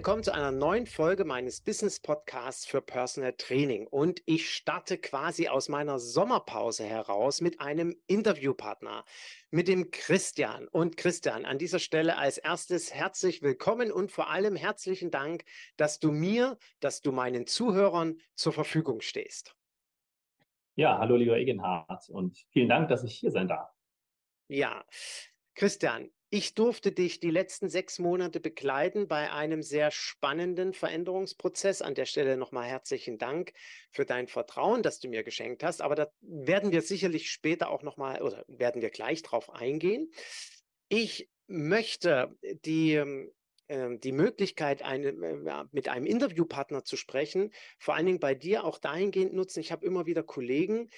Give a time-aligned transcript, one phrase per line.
[0.00, 3.86] Willkommen zu einer neuen Folge meines Business Podcasts für Personal Training.
[3.86, 9.04] Und ich starte quasi aus meiner Sommerpause heraus mit einem Interviewpartner,
[9.50, 10.68] mit dem Christian.
[10.68, 15.44] Und Christian, an dieser Stelle als erstes herzlich willkommen und vor allem herzlichen Dank,
[15.76, 19.54] dass du mir, dass du meinen Zuhörern zur Verfügung stehst.
[20.76, 23.68] Ja, hallo lieber Egenhard und vielen Dank, dass ich hier sein darf.
[24.48, 24.82] Ja,
[25.54, 31.82] Christian, ich durfte dich die letzten sechs Monate begleiten bei einem sehr spannenden Veränderungsprozess.
[31.82, 33.52] An der Stelle nochmal herzlichen Dank
[33.90, 35.82] für dein Vertrauen, das du mir geschenkt hast.
[35.82, 40.12] Aber da werden wir sicherlich später auch nochmal oder werden wir gleich drauf eingehen.
[40.88, 43.32] Ich möchte die ähm,
[43.70, 48.64] ähm, die Möglichkeit, eine, äh, mit einem Interviewpartner zu sprechen, vor allen Dingen bei dir
[48.64, 49.60] auch dahingehend nutzen.
[49.60, 50.90] Ich habe immer wieder Kollegen,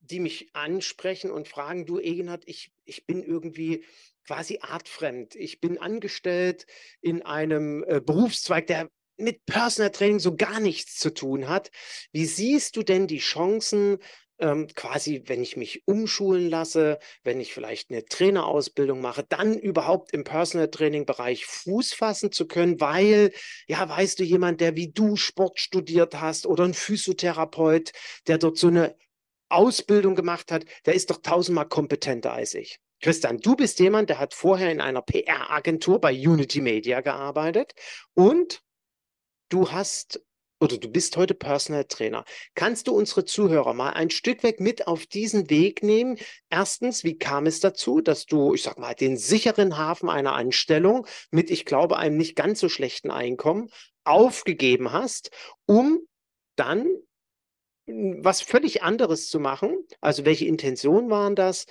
[0.00, 3.84] die mich ansprechen und fragen, du Egenhard, ich, ich bin irgendwie
[4.26, 5.34] quasi artfremd.
[5.34, 6.66] Ich bin angestellt
[7.00, 11.70] in einem äh, Berufszweig, der mit Personal Training so gar nichts zu tun hat.
[12.12, 13.98] Wie siehst du denn die Chancen,
[14.40, 20.12] ähm, quasi, wenn ich mich umschulen lasse, wenn ich vielleicht eine Trainerausbildung mache, dann überhaupt
[20.12, 23.32] im Personal Training Bereich Fuß fassen zu können, weil,
[23.68, 27.92] ja, weißt du, jemand, der wie du Sport studiert hast oder ein Physiotherapeut,
[28.26, 28.96] der dort so eine
[29.48, 32.78] Ausbildung gemacht hat, der ist doch tausendmal kompetenter als ich.
[33.00, 37.74] Christian, du bist jemand, der hat vorher in einer PR-Agentur bei Unity Media gearbeitet
[38.14, 38.62] und
[39.50, 40.20] du hast
[40.60, 42.24] oder du bist heute Personal Trainer.
[42.54, 46.16] Kannst du unsere Zuhörer mal ein Stück weg mit auf diesen Weg nehmen?
[46.48, 51.06] Erstens, wie kam es dazu, dass du, ich sag mal, den sicheren Hafen einer Anstellung
[51.30, 53.68] mit, ich glaube, einem nicht ganz so schlechten Einkommen
[54.04, 55.30] aufgegeben hast,
[55.66, 56.00] um
[56.56, 56.86] dann
[57.86, 59.76] was völlig anderes zu machen?
[60.00, 61.66] Also welche Intentionen waren das?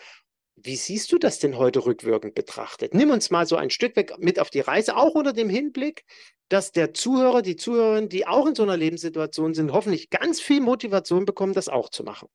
[0.55, 2.93] Wie siehst du das denn heute rückwirkend betrachtet?
[2.93, 6.05] Nimm uns mal so ein Stück weg mit auf die Reise, auch unter dem Hinblick,
[6.49, 10.61] dass der Zuhörer, die Zuhörerin, die auch in so einer Lebenssituation sind, hoffentlich ganz viel
[10.61, 12.29] Motivation bekommen, das auch zu machen.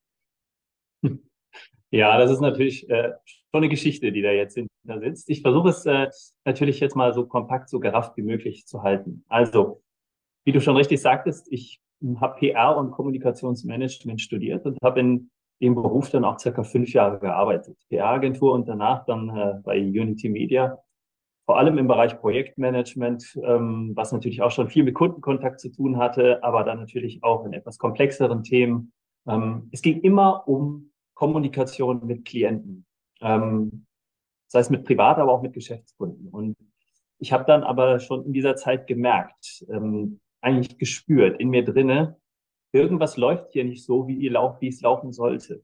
[1.91, 3.12] Ja, das ist natürlich äh,
[3.50, 5.30] schon eine Geschichte, die da jetzt hinter sitzt.
[5.30, 6.08] Ich versuche es äh,
[6.44, 9.24] natürlich jetzt mal so kompakt, so gerafft wie möglich zu halten.
[9.28, 9.82] Also,
[10.44, 11.80] wie du schon richtig sagtest, ich
[12.20, 17.19] habe PR und Kommunikationsmanagement studiert und habe in dem Beruf dann auch circa fünf Jahre
[17.19, 17.76] gearbeitet.
[17.88, 20.78] PR-Agentur und danach dann äh, bei Unity Media.
[21.47, 25.97] Vor allem im Bereich Projektmanagement, ähm, was natürlich auch schon viel mit Kundenkontakt zu tun
[25.97, 28.92] hatte, aber dann natürlich auch in etwas komplexeren Themen.
[29.26, 32.86] Ähm, es ging immer um Kommunikation mit Klienten.
[33.20, 33.86] Ähm,
[34.47, 36.28] das heißt mit Privat, aber auch mit Geschäftskunden.
[36.28, 36.56] Und
[37.19, 42.16] ich habe dann aber schon in dieser Zeit gemerkt, ähm, eigentlich gespürt in mir drinne,
[42.72, 45.62] irgendwas läuft hier nicht so, wie, ihr lauft, wie es laufen sollte.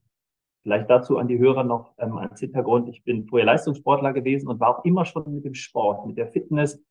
[0.62, 2.88] Vielleicht dazu an die Hörer noch ähm, als Hintergrund.
[2.88, 6.28] Ich bin vorher Leistungssportler gewesen und war auch immer schon mit dem Sport, mit der
[6.28, 6.82] Fitness,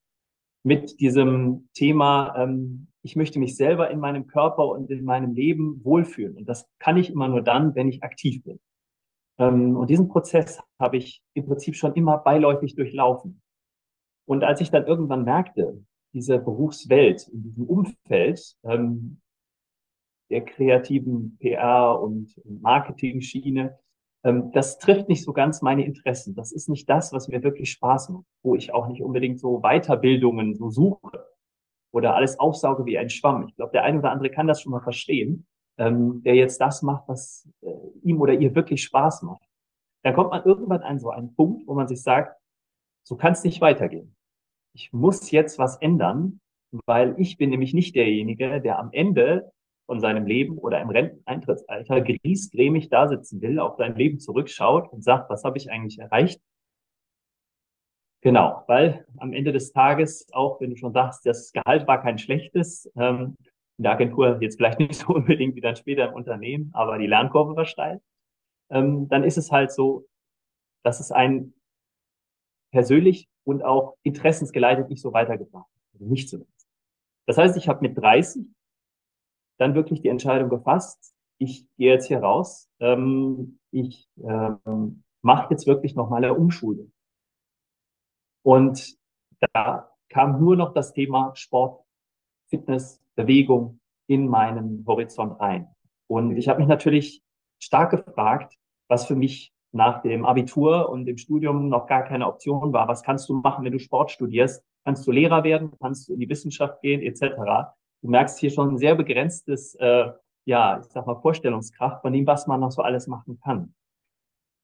[0.63, 5.83] mit diesem Thema, ähm, ich möchte mich selber in meinem Körper und in meinem Leben
[5.83, 6.37] wohlfühlen.
[6.37, 8.59] Und das kann ich immer nur dann, wenn ich aktiv bin.
[9.39, 13.41] Ähm, und diesen Prozess habe ich im Prinzip schon immer beiläufig durchlaufen.
[14.25, 19.21] Und als ich dann irgendwann merkte, diese Berufswelt, in diesem Umfeld, ähm,
[20.29, 23.77] der kreativen PR- und Marketing-Schiene.
[24.23, 26.35] Ähm, das trifft nicht so ganz meine Interessen.
[26.35, 29.59] Das ist nicht das, was mir wirklich Spaß macht, wo ich auch nicht unbedingt so
[29.61, 31.27] Weiterbildungen so suche
[31.91, 33.47] oder alles aufsauge wie ein Schwamm.
[33.47, 35.45] Ich glaube, der eine oder andere kann das schon mal verstehen,
[35.77, 39.43] ähm, der jetzt das macht, was äh, ihm oder ihr wirklich Spaß macht.
[40.03, 42.35] Dann kommt man irgendwann an so einen Punkt, wo man sich sagt,
[43.03, 44.15] so kann es nicht weitergehen.
[44.75, 46.39] Ich muss jetzt was ändern,
[46.85, 49.51] weil ich bin nämlich nicht derjenige, der am Ende
[49.85, 55.03] von seinem Leben oder im Renteneintrittsalter griesgrämig da sitzen will, auf sein Leben zurückschaut und
[55.03, 56.41] sagt, was habe ich eigentlich erreicht?
[58.21, 62.17] Genau, weil am Ende des Tages, auch wenn du schon sagst, das Gehalt war kein
[62.17, 63.35] schlechtes, ähm,
[63.77, 67.07] in der Agentur jetzt vielleicht nicht so unbedingt wie dann später im Unternehmen, aber die
[67.07, 68.01] Lernkurve war steil,
[68.69, 70.07] ähm, dann ist es halt so,
[70.83, 71.53] dass es einen
[72.73, 75.69] persönlich und auch interessensgeleitet nicht so weitergebracht.
[75.93, 76.67] Also nicht zumindest.
[77.27, 78.45] Das heißt, ich habe mit 30
[79.59, 85.67] dann wirklich die Entscheidung gefasst, ich gehe jetzt hier raus, ähm, ich ähm, mache jetzt
[85.67, 86.91] wirklich noch mal eine Umschulung.
[88.43, 88.97] Und
[89.53, 91.85] da kam nur noch das Thema Sport,
[92.49, 95.67] Fitness, Bewegung in meinen Horizont rein.
[96.07, 97.23] Und ich habe mich natürlich
[97.59, 102.73] stark gefragt, was für mich nach dem Abitur und dem Studium noch gar keine Option
[102.73, 102.87] war.
[102.87, 104.63] Was kannst du machen, wenn du Sport studierst?
[104.85, 105.71] Kannst du Lehrer werden?
[105.79, 107.73] Kannst du in die Wissenschaft gehen, etc
[108.03, 110.11] du merkst hier schon ein sehr begrenztes, äh,
[110.45, 113.73] ja, ich sag mal, Vorstellungskraft von dem, was man noch so alles machen kann.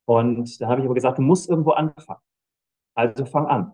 [0.06, 2.20] Und da habe ich aber gesagt, du musst irgendwo anfangen.
[2.96, 3.72] Also fang an.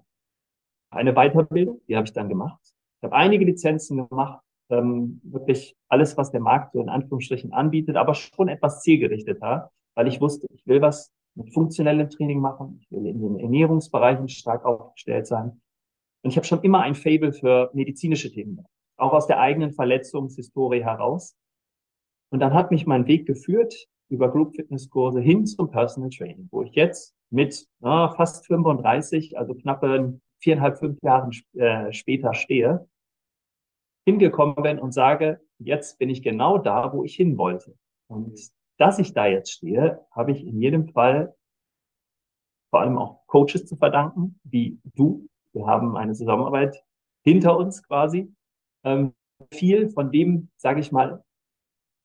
[0.91, 2.61] Eine Weiterbildung, die habe ich dann gemacht.
[2.99, 7.97] Ich habe einige Lizenzen gemacht, ähm, wirklich alles, was der Markt so in Anführungsstrichen anbietet,
[7.97, 12.91] aber schon etwas zielgerichteter, weil ich wusste, ich will was mit funktionellem Training machen, ich
[12.91, 15.61] will in den Ernährungsbereichen stark aufgestellt sein.
[16.23, 18.65] Und ich habe schon immer ein Fable für medizinische Themen,
[18.97, 21.35] auch aus der eigenen Verletzungshistorie heraus.
[22.31, 26.47] Und dann hat mich mein Weg geführt über Group Fitness Kurse hin zum Personal Training,
[26.51, 32.87] wo ich jetzt mit na, fast 35, also knappe viereinhalb, fünf Jahren äh, später stehe,
[34.05, 37.75] hingekommen bin und sage, jetzt bin ich genau da, wo ich hin wollte.
[38.07, 38.39] Und
[38.77, 41.35] dass ich da jetzt stehe, habe ich in jedem Fall
[42.69, 45.27] vor allem auch Coaches zu verdanken, wie du.
[45.53, 46.83] Wir haben eine Zusammenarbeit
[47.23, 48.33] hinter uns quasi.
[48.83, 49.13] Ähm,
[49.51, 51.23] viel von dem, sage ich mal,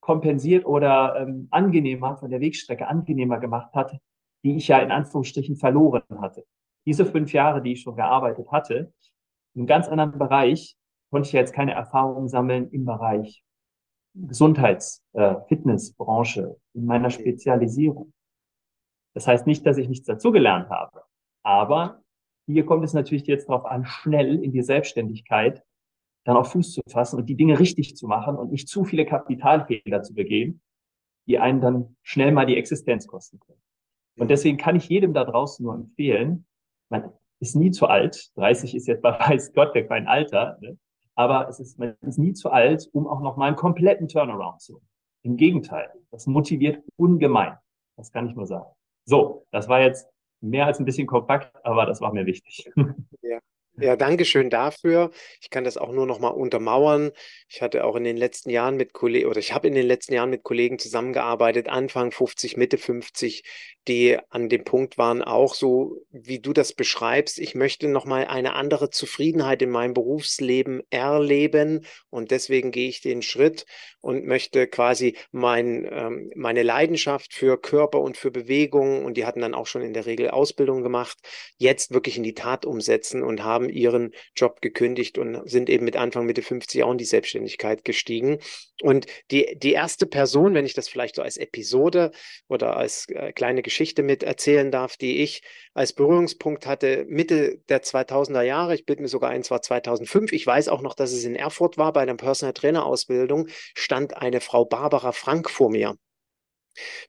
[0.01, 3.99] kompensiert oder ähm, angenehmer von der Wegstrecke angenehmer gemacht hat,
[4.45, 6.45] die ich ja in Anführungsstrichen verloren hatte.
[6.87, 8.93] Diese fünf Jahre, die ich schon gearbeitet hatte,
[9.55, 10.77] in einem ganz anderen Bereich,
[11.11, 13.43] konnte ich jetzt keine Erfahrungen sammeln im Bereich
[14.15, 18.13] Gesundheits-, äh, Fitnessbranche, in meiner Spezialisierung.
[19.15, 21.03] Das heißt nicht, dass ich nichts dazugelernt habe,
[21.43, 22.03] aber
[22.47, 25.63] hier kommt es natürlich jetzt darauf an, schnell in die Selbstständigkeit
[26.25, 29.07] dann auf Fuß zu fassen und die Dinge richtig zu machen und nicht zu viele
[29.07, 30.61] Kapitalfehler zu begehen,
[31.27, 33.63] die einen dann schnell mal die Existenz kosten können.
[34.19, 36.47] Und deswegen kann ich jedem da draußen nur empfehlen,
[36.91, 40.79] man ist nie zu alt, 30 ist jetzt bei weiß Gott kein Alter, ne?
[41.15, 44.61] Aber es ist, man ist nie zu alt, um auch noch mal einen kompletten Turnaround
[44.61, 44.81] zu.
[45.23, 47.59] Im Gegenteil, das motiviert ungemein.
[47.97, 48.71] Das kann ich nur sagen.
[49.05, 50.09] So, das war jetzt
[50.41, 52.71] mehr als ein bisschen kompakt, aber das war mir wichtig.
[53.23, 53.39] Ja.
[53.81, 55.11] Ja, danke schön dafür.
[55.41, 57.13] Ich kann das auch nur noch mal untermauern.
[57.49, 60.13] Ich hatte auch in den letzten Jahren mit Kollegen, oder ich habe in den letzten
[60.13, 63.43] Jahren mit Kollegen zusammengearbeitet, Anfang 50, Mitte 50,
[63.89, 67.39] die an dem Punkt waren, auch so, wie du das beschreibst.
[67.39, 73.01] Ich möchte noch mal eine andere Zufriedenheit in meinem Berufsleben erleben und deswegen gehe ich
[73.01, 73.65] den Schritt
[74.03, 79.41] und möchte quasi mein, ähm, meine Leidenschaft für Körper und für Bewegung, und die hatten
[79.41, 81.19] dann auch schon in der Regel Ausbildung gemacht,
[81.57, 85.97] jetzt wirklich in die Tat umsetzen und haben ihren Job gekündigt und sind eben mit
[85.97, 88.39] Anfang, Mitte 50 auch in die Selbstständigkeit gestiegen.
[88.83, 92.13] Und die, die erste Person, wenn ich das vielleicht so als Episode
[92.49, 95.43] oder als äh, kleine Geschichte mit erzählen darf, die ich
[95.75, 100.47] als Berührungspunkt hatte, Mitte der 2000er Jahre, ich bilde mir sogar ein, zwar 2005, ich
[100.47, 104.41] weiß auch noch, dass es in Erfurt war, bei einer Personal Trainer Ausbildung, stand eine
[104.41, 105.97] Frau Barbara Frank vor mir.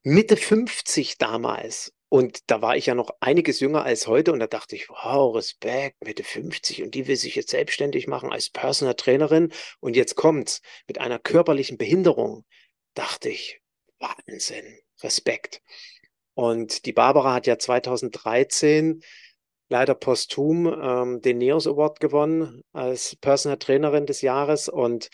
[0.04, 4.48] Mitte 50 damals und da war ich ja noch einiges jünger als heute und da
[4.48, 8.96] dachte ich, wow, Respekt, Mitte 50 und die will sich jetzt selbstständig machen als Personal
[8.96, 12.44] Trainerin und jetzt kommt's mit einer körperlichen Behinderung.
[12.96, 13.62] Dachte ich,
[14.00, 15.62] Wahnsinn, Respekt.
[16.34, 19.02] Und die Barbara hat ja 2013
[19.70, 25.10] leider posthum ähm, den NEOS Award gewonnen als Personal Trainerin des Jahres und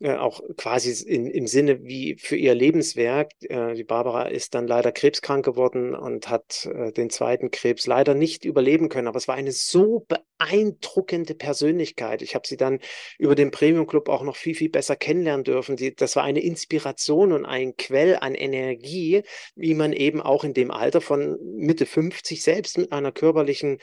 [0.00, 3.32] äh, auch quasi in, im Sinne wie für ihr Lebenswerk.
[3.42, 8.14] Äh, die Barbara ist dann leider krebskrank geworden und hat äh, den zweiten Krebs leider
[8.14, 9.08] nicht überleben können.
[9.08, 12.22] Aber es war eine so beeindruckende Persönlichkeit.
[12.22, 12.78] Ich habe sie dann
[13.18, 15.74] über den Premium Club auch noch viel, viel besser kennenlernen dürfen.
[15.74, 19.22] Die, das war eine Inspiration und ein Quell an Energie,
[19.56, 23.78] wie man eben auch in dem Alter von Mitte 50 selbst mit einer körperlichen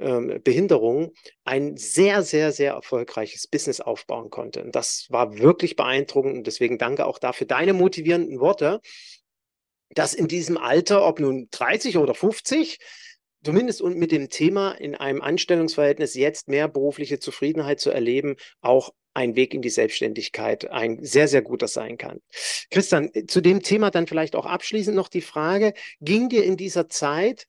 [0.00, 1.12] ähm, Behinderung
[1.44, 4.62] ein sehr, sehr, sehr erfolgreiches Business aufbauen konnte.
[4.62, 8.80] Und das war wirklich beeindruckend und deswegen danke auch dafür deine motivierenden Worte,
[9.90, 12.78] dass in diesem Alter, ob nun 30 oder 50,
[13.44, 18.90] zumindest und mit dem Thema in einem Anstellungsverhältnis jetzt mehr berufliche Zufriedenheit zu erleben, auch
[19.14, 22.20] ein Weg in die Selbstständigkeit ein sehr, sehr guter sein kann.
[22.70, 26.88] Christian, zu dem Thema dann vielleicht auch abschließend noch die Frage, ging dir in dieser
[26.88, 27.46] Zeit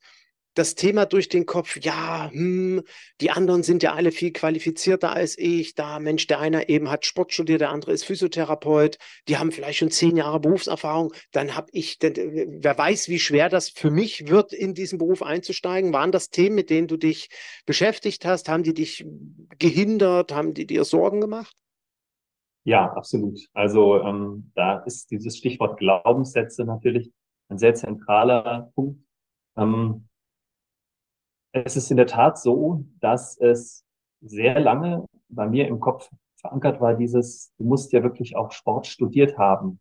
[0.53, 2.84] das Thema durch den Kopf, ja, hm,
[3.22, 5.75] die anderen sind ja alle viel qualifizierter als ich.
[5.75, 9.79] Da, Mensch, der eine eben hat Sport studiert, der andere ist Physiotherapeut, die haben vielleicht
[9.79, 11.13] schon zehn Jahre Berufserfahrung.
[11.31, 15.93] Dann habe ich, wer weiß, wie schwer das für mich wird, in diesen Beruf einzusteigen.
[15.93, 17.29] Waren das Themen, mit denen du dich
[17.65, 18.50] beschäftigt hast?
[18.50, 19.05] Haben die dich
[19.58, 20.34] gehindert?
[20.34, 21.55] Haben die dir Sorgen gemacht?
[22.63, 23.39] Ja, absolut.
[23.53, 27.12] Also ähm, da ist dieses Stichwort Glaubenssätze natürlich
[27.50, 29.03] ein sehr zentraler Punkt.
[29.58, 30.08] Ähm,
[31.51, 33.86] es ist in der Tat so, dass es
[34.22, 38.88] sehr lange bei mir im Kopf verankert war, dieses, du musst ja wirklich auch Sport
[38.88, 39.79] studiert haben.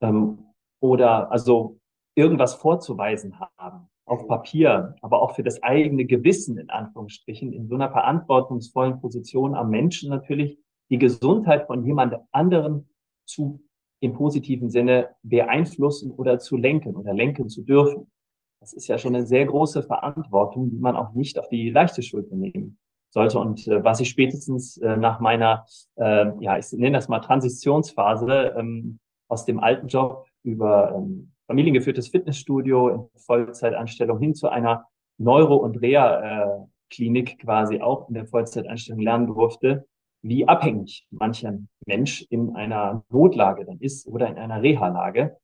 [0.00, 0.38] Ähm,
[0.80, 1.78] oder also
[2.14, 7.74] irgendwas vorzuweisen haben auf Papier, aber auch für das eigene Gewissen in Anführungsstrichen, in so
[7.74, 10.58] einer verantwortungsvollen Position am Menschen natürlich
[10.90, 12.88] die Gesundheit von jemand anderem
[13.26, 13.60] zu
[14.00, 18.10] im positiven Sinne beeinflussen oder zu lenken oder lenken zu dürfen.
[18.60, 22.02] Das ist ja schon eine sehr große Verantwortung, die man auch nicht auf die leichte
[22.02, 22.78] Schulter nehmen
[23.10, 23.38] sollte.
[23.38, 25.64] Und äh, was ich spätestens äh, nach meiner,
[25.96, 28.98] äh, ja, ich nenne das mal Transitionsphase ähm,
[29.28, 34.86] aus dem alten Job über ähm, familiengeführtes Fitnessstudio in Vollzeitanstellung hin zu einer
[35.18, 39.86] Neuro- und Reha-Klinik quasi auch in der Vollzeitanstellung lernen durfte,
[40.22, 45.36] wie abhängig mancher Mensch in einer Notlage dann ist oder in einer Reha-Lage.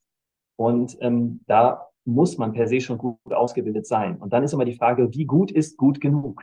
[0.57, 4.19] Und ähm, da muss man per se schon gut ausgebildet sein.
[4.19, 6.43] Und dann ist immer die Frage, wie gut ist gut genug?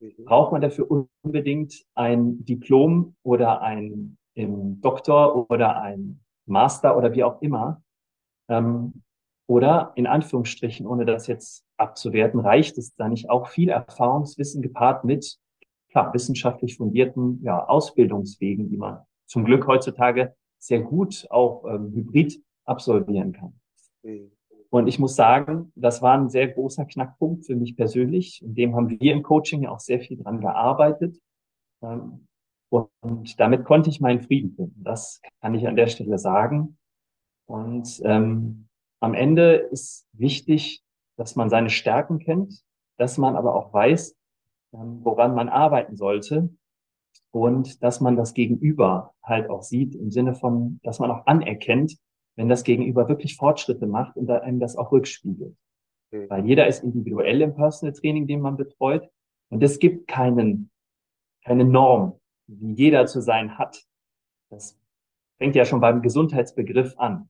[0.00, 0.24] Mhm.
[0.24, 7.24] Braucht man dafür unbedingt ein Diplom oder ein im Doktor oder ein Master oder wie
[7.24, 7.82] auch immer?
[8.48, 9.02] Ähm,
[9.48, 15.04] oder in Anführungsstrichen, ohne das jetzt abzuwerten, reicht es da nicht auch viel Erfahrungswissen gepaart
[15.04, 15.38] mit
[15.90, 22.42] klar, wissenschaftlich fundierten ja, Ausbildungswegen, die man zum Glück heutzutage sehr gut auch ähm, hybrid
[22.64, 23.58] absolvieren kann.
[24.02, 24.35] Mhm.
[24.76, 28.42] Und ich muss sagen, das war ein sehr großer Knackpunkt für mich persönlich.
[28.42, 31.18] In dem haben wir im Coaching ja auch sehr viel dran gearbeitet.
[31.82, 32.26] Ähm,
[32.68, 34.84] und damit konnte ich meinen Frieden finden.
[34.84, 36.76] Das kann ich an der Stelle sagen.
[37.46, 38.68] Und ähm,
[39.00, 40.84] am Ende ist wichtig,
[41.16, 42.62] dass man seine Stärken kennt,
[42.98, 44.14] dass man aber auch weiß,
[44.74, 46.50] ähm, woran man arbeiten sollte
[47.30, 51.96] und dass man das Gegenüber halt auch sieht im Sinne von, dass man auch anerkennt,
[52.36, 55.56] wenn das Gegenüber wirklich Fortschritte macht und einem das auch rückspiegelt.
[56.12, 56.30] Mhm.
[56.30, 59.08] Weil jeder ist individuell im Personal Training, den man betreut.
[59.48, 60.70] Und es gibt keinen,
[61.44, 63.84] keine Norm, wie jeder zu sein hat.
[64.50, 64.78] Das
[65.38, 67.28] fängt ja schon beim Gesundheitsbegriff an.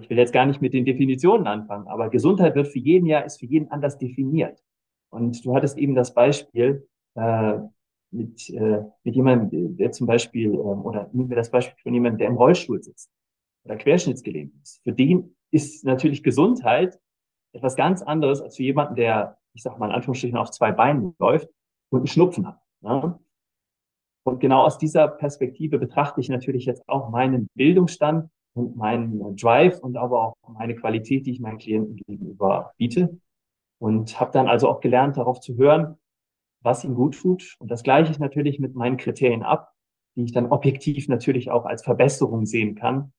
[0.00, 3.20] Ich will jetzt gar nicht mit den Definitionen anfangen, aber Gesundheit wird für jeden ja,
[3.20, 4.64] ist für jeden anders definiert.
[5.10, 7.58] Und du hattest eben das Beispiel äh,
[8.10, 12.18] mit, äh, mit jemandem, der zum Beispiel, äh, oder nehmen wir das Beispiel von jemandem,
[12.18, 13.10] der im Rollstuhl sitzt
[13.66, 14.82] oder querschnittsgelähmt ist.
[14.82, 16.98] Für den ist natürlich Gesundheit
[17.52, 21.14] etwas ganz anderes als für jemanden, der, ich sag mal in Anführungsstrichen, auf zwei Beinen
[21.18, 21.48] läuft
[21.90, 22.60] und einen Schnupfen hat.
[22.80, 23.18] Ne?
[24.24, 29.78] Und genau aus dieser Perspektive betrachte ich natürlich jetzt auch meinen Bildungsstand und meinen Drive
[29.80, 33.18] und aber auch meine Qualität, die ich meinen Klienten gegenüber biete.
[33.78, 35.98] Und habe dann also auch gelernt, darauf zu hören,
[36.62, 37.56] was ihm gut tut.
[37.58, 39.74] Und das gleiche ich natürlich mit meinen Kriterien ab,
[40.16, 43.12] die ich dann objektiv natürlich auch als Verbesserung sehen kann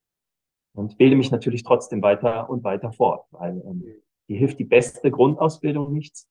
[0.77, 3.84] und bilde mich natürlich trotzdem weiter und weiter fort, weil ähm,
[4.27, 6.29] hier hilft die beste Grundausbildung nichts.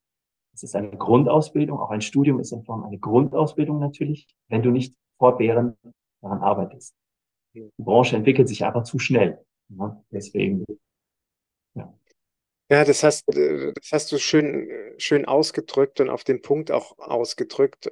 [0.54, 4.70] Es ist eine Grundausbildung, auch ein Studium ist in Form eine Grundausbildung natürlich, wenn du
[4.70, 5.76] nicht fortwährend
[6.22, 6.94] daran arbeitest.
[7.54, 9.44] Die Branche entwickelt sich einfach zu schnell.
[9.68, 10.02] Ne?
[10.12, 10.64] Deswegen,
[11.74, 11.92] ja.
[12.70, 16.96] Ja, das hast, äh, das hast du schön, schön ausgedrückt und auf den Punkt auch
[16.98, 17.90] ausgedrückt.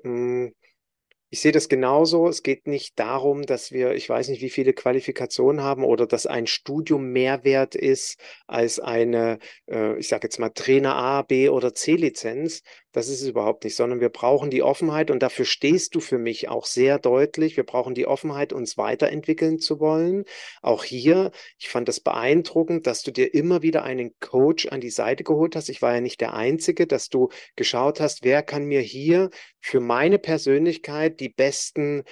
[1.35, 2.29] Ich sehe das genauso.
[2.29, 6.27] Es geht nicht darum, dass wir, ich weiß nicht, wie viele Qualifikationen haben oder dass
[6.27, 11.49] ein Studium mehr wert ist als eine, äh, ich sage jetzt mal, Trainer A, B
[11.49, 12.63] oder C-Lizenz.
[12.93, 16.19] Das ist es überhaupt nicht, sondern wir brauchen die Offenheit und dafür stehst du für
[16.19, 17.57] mich auch sehr deutlich.
[17.57, 20.25] Wir brauchen die Offenheit, uns weiterentwickeln zu wollen.
[20.63, 24.91] Auch hier, ich fand das beeindruckend, dass du dir immer wieder einen Coach an die
[24.91, 25.69] Seite geholt hast.
[25.71, 29.81] Ich war ja nicht der Einzige, dass du geschaut hast, wer kann mir hier für
[29.81, 32.05] meine Persönlichkeit die besten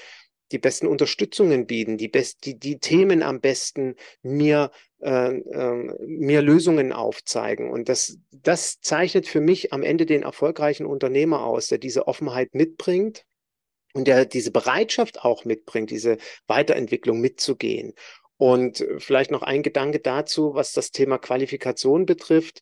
[0.53, 6.43] die besten Unterstützungen bieten, die, best, die, die Themen am besten mir, äh, äh, mir
[6.43, 7.71] Lösungen aufzeigen.
[7.71, 12.55] Und das, das zeichnet für mich am Ende den erfolgreichen Unternehmer aus, der diese Offenheit
[12.55, 13.25] mitbringt
[13.95, 17.95] und der diese Bereitschaft auch mitbringt, diese Weiterentwicklung mitzugehen.
[18.37, 22.61] Und vielleicht noch ein Gedanke dazu, was das Thema Qualifikation betrifft.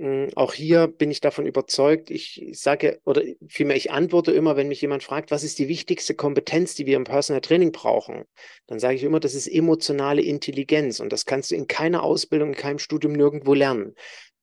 [0.00, 2.10] Hm, auch hier bin ich davon überzeugt.
[2.10, 6.14] Ich sage, oder vielmehr, ich antworte immer, wenn mich jemand fragt, was ist die wichtigste
[6.14, 8.24] Kompetenz, die wir im Personal Training brauchen?
[8.66, 11.00] Dann sage ich immer, das ist emotionale Intelligenz.
[11.00, 13.94] Und das kannst du in keiner Ausbildung, in keinem Studium nirgendwo lernen.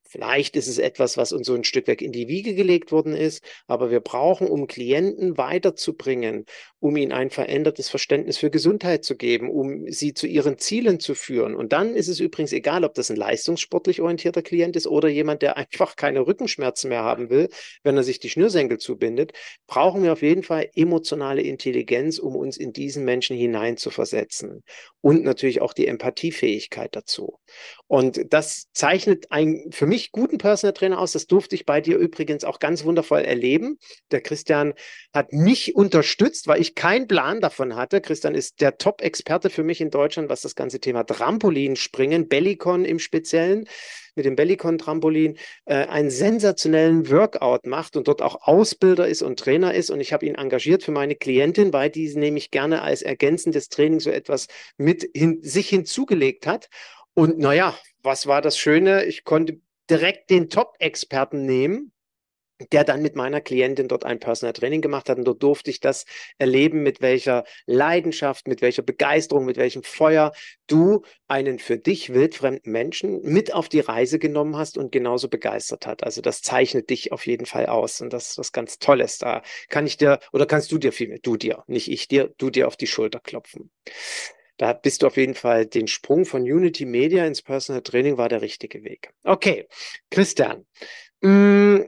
[0.10, 3.14] Vielleicht ist es etwas, was uns so ein Stück weg in die Wiege gelegt worden
[3.14, 6.46] ist, aber wir brauchen, um Klienten weiterzubringen,
[6.80, 11.16] um ihnen ein verändertes Verständnis für Gesundheit zu geben, um sie zu ihren Zielen zu
[11.16, 11.56] führen.
[11.56, 15.42] Und dann ist es übrigens egal, ob das ein leistungssportlich orientierter Klient ist oder jemand,
[15.42, 17.50] der einfach keine Rückenschmerzen mehr haben will,
[17.84, 19.34] wenn er sich die Schnürsenkel zubindet,
[19.66, 24.64] brauchen wir auf jeden Fall emotionale Intelligenz, um uns in diesen Menschen hineinzuversetzen.
[25.02, 27.40] Und natürlich auch die Empathiefähigkeit dazu.
[27.88, 31.12] Und das zeichnet einen für mich guten Personal Trainer aus.
[31.12, 33.78] Das durfte ich bei dir übrigens auch ganz wundervoll erleben.
[34.12, 34.74] Der Christian
[35.14, 38.02] hat mich unterstützt, weil ich keinen Plan davon hatte.
[38.02, 43.00] Christian ist der Top-Experte für mich in Deutschland, was das ganze Thema Trampolinspringen, Bellicon im
[43.00, 43.68] Speziellen
[44.18, 49.74] mit dem Bellicon-Trampolin äh, einen sensationellen Workout macht und dort auch Ausbilder ist und Trainer
[49.74, 49.90] ist.
[49.90, 54.00] Und ich habe ihn engagiert für meine Klientin, weil die nämlich gerne als ergänzendes Training
[54.02, 56.68] so etwas mit hin, sich hinzugelegt hat.
[57.14, 59.06] Und naja, was war das Schöne?
[59.06, 59.60] Ich konnte
[59.90, 61.92] direkt den Top-Experten nehmen
[62.72, 65.18] der dann mit meiner Klientin dort ein Personal Training gemacht hat.
[65.18, 66.06] Und dort durfte ich das
[66.38, 70.32] erleben, mit welcher Leidenschaft, mit welcher Begeisterung, mit welchem Feuer
[70.66, 75.86] du einen für dich wildfremden Menschen mit auf die Reise genommen hast und genauso begeistert
[75.86, 76.04] hat.
[76.04, 78.02] Also das zeichnet dich auf jeden Fall aus.
[78.02, 79.20] Und das ist was ganz Tolles.
[79.20, 82.50] Da kann ich dir, oder kannst du dir vielmehr, du dir, nicht ich dir, du
[82.50, 83.72] dir auf die Schulter klopfen.
[84.58, 88.28] Da bist du auf jeden Fall den Sprung von Unity Media ins Personal Training war
[88.28, 89.14] der richtige Weg.
[89.24, 89.68] Okay,
[90.10, 90.66] Christian.
[91.22, 91.84] Mm,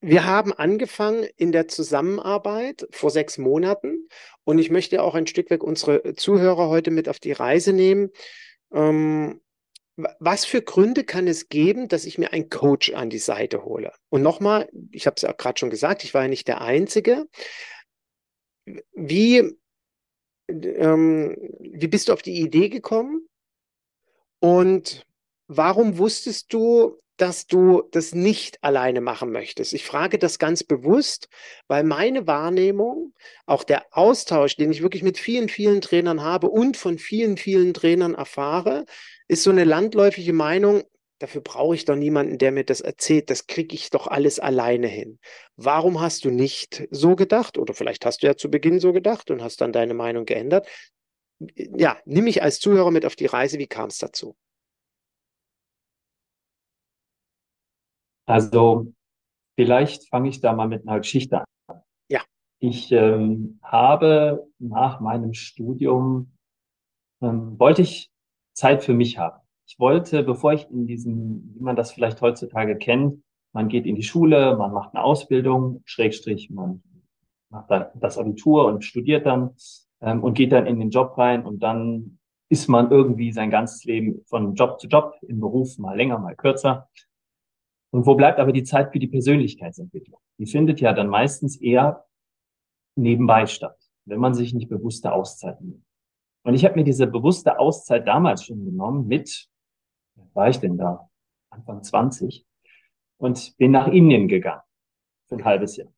[0.00, 4.08] wir haben angefangen in der Zusammenarbeit vor sechs Monaten
[4.44, 8.10] und ich möchte auch ein Stück weg unsere Zuhörer heute mit auf die Reise nehmen.
[8.72, 9.40] Ähm,
[9.96, 13.92] was für Gründe kann es geben, dass ich mir einen Coach an die Seite hole?
[14.08, 17.26] Und nochmal, ich habe es ja gerade schon gesagt, ich war ja nicht der Einzige.
[18.92, 19.58] Wie,
[20.48, 23.28] ähm, wie bist du auf die Idee gekommen?
[24.40, 25.06] Und
[25.46, 29.74] warum wusstest du, dass du das nicht alleine machen möchtest.
[29.74, 31.28] Ich frage das ganz bewusst,
[31.66, 33.12] weil meine Wahrnehmung,
[33.44, 37.74] auch der Austausch, den ich wirklich mit vielen, vielen Trainern habe und von vielen, vielen
[37.74, 38.86] Trainern erfahre,
[39.26, 40.84] ist so eine landläufige Meinung,
[41.18, 44.86] dafür brauche ich doch niemanden, der mir das erzählt, das kriege ich doch alles alleine
[44.86, 45.18] hin.
[45.56, 47.58] Warum hast du nicht so gedacht?
[47.58, 50.66] Oder vielleicht hast du ja zu Beginn so gedacht und hast dann deine Meinung geändert.
[51.54, 53.58] Ja, nimm mich als Zuhörer mit auf die Reise.
[53.58, 54.36] Wie kam es dazu?
[58.26, 58.92] Also
[59.56, 61.82] vielleicht fange ich da mal mit einer Geschichte an.
[62.08, 62.22] Ja.
[62.60, 66.32] Ich ähm, habe nach meinem Studium,
[67.22, 68.10] ähm, wollte ich
[68.52, 69.40] Zeit für mich haben.
[69.68, 73.22] Ich wollte, bevor ich in diesem, wie man das vielleicht heutzutage kennt,
[73.52, 76.82] man geht in die Schule, man macht eine Ausbildung, Schrägstrich, man
[77.50, 79.50] macht dann das Abitur und studiert dann
[80.00, 83.84] ähm, und geht dann in den Job rein und dann ist man irgendwie sein ganzes
[83.84, 86.88] Leben von Job zu Job im Beruf, mal länger, mal kürzer.
[87.90, 90.20] Und wo bleibt aber die Zeit für die Persönlichkeitsentwicklung?
[90.38, 92.06] Die findet ja dann meistens eher
[92.96, 93.76] nebenbei statt,
[94.06, 95.84] wenn man sich nicht bewusste Auszeiten nimmt.
[96.44, 99.47] Und ich habe mir diese bewusste Auszeit damals schon genommen mit,
[100.34, 101.08] war ich denn da?
[101.50, 102.44] Anfang 20
[103.18, 104.62] und bin nach Indien gegangen
[105.26, 105.92] für ein halbes Jahr.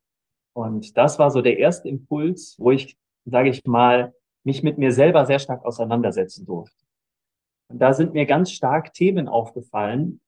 [0.53, 4.93] Und das war so der erste Impuls, wo ich, sage ich mal, mich mit mir
[4.93, 6.85] selber sehr stark auseinandersetzen durfte.
[7.69, 10.21] Und da sind mir ganz stark Themen aufgefallen,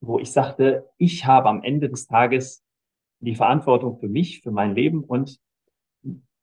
[0.00, 2.64] wo ich sagte, ich habe am Ende des Tages
[3.20, 5.38] die Verantwortung für mich, für mein Leben und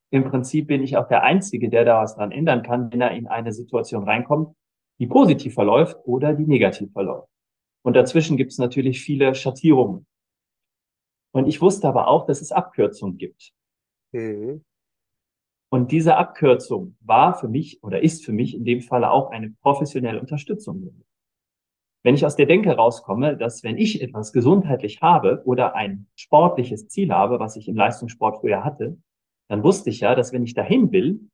[0.10, 3.12] im Prinzip bin ich auch der Einzige, der da was dran ändern kann, wenn er
[3.12, 4.56] in eine Situation reinkommt,
[5.00, 7.30] die positiv verläuft oder die negativ verläuft.
[7.84, 10.06] Und dazwischen gibt es natürlich viele Schattierungen.
[11.34, 13.52] Und ich wusste aber auch, dass es Abkürzungen gibt.
[14.12, 14.64] Mhm.
[15.70, 19.52] Und diese Abkürzung war für mich oder ist für mich in dem Falle auch eine
[19.62, 21.04] professionelle Unterstützung.
[22.04, 26.88] Wenn ich aus der Denke rauskomme, dass wenn ich etwas gesundheitlich habe oder ein sportliches
[26.88, 28.98] Ziel habe, was ich im Leistungssport früher hatte,
[29.50, 31.30] dann wusste ich ja, dass wenn ich dahin will,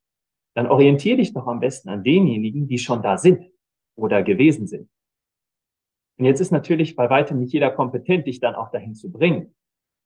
[0.55, 3.52] dann orientiere dich doch am besten an denjenigen, die schon da sind
[3.95, 4.89] oder gewesen sind.
[6.17, 9.55] Und jetzt ist natürlich bei weitem nicht jeder kompetent, dich dann auch dahin zu bringen.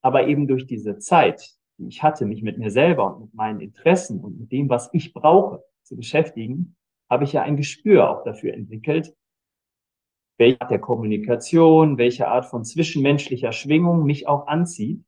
[0.02, 3.60] Aber eben durch diese Zeit, die ich hatte, mich mit mir selber und mit meinen
[3.60, 6.76] Interessen und mit dem, was ich brauche, zu beschäftigen,
[7.10, 9.16] habe ich ja ein Gespür auch dafür entwickelt,
[10.38, 15.04] welche Art der Kommunikation, welche Art von zwischenmenschlicher Schwingung mich auch anzieht.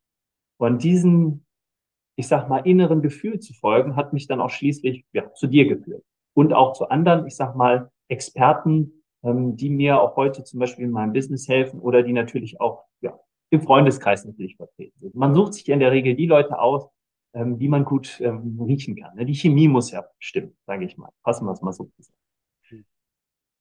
[0.57, 1.45] Und diesen,
[2.15, 5.67] ich sag mal, inneren Gefühl zu folgen, hat mich dann auch schließlich ja, zu dir
[5.67, 6.03] geführt.
[6.33, 10.85] Und auch zu anderen, ich sag mal, Experten, ähm, die mir auch heute zum Beispiel
[10.85, 13.17] in meinem Business helfen oder die natürlich auch ja,
[13.49, 15.15] im Freundeskreis natürlich vertreten sind.
[15.15, 16.89] Man sucht sich in der Regel die Leute aus,
[17.33, 19.15] ähm, die man gut ähm, riechen kann.
[19.15, 19.25] Ne?
[19.25, 21.11] Die Chemie muss ja stimmen, sage ich mal.
[21.23, 21.89] Passen wir es mal so.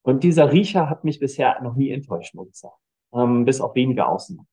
[0.03, 2.77] Und dieser Riecher hat mich bisher noch nie enttäuscht, muss ich sagen.
[3.13, 4.49] Ähm, bis auf wenige Ausnahmen.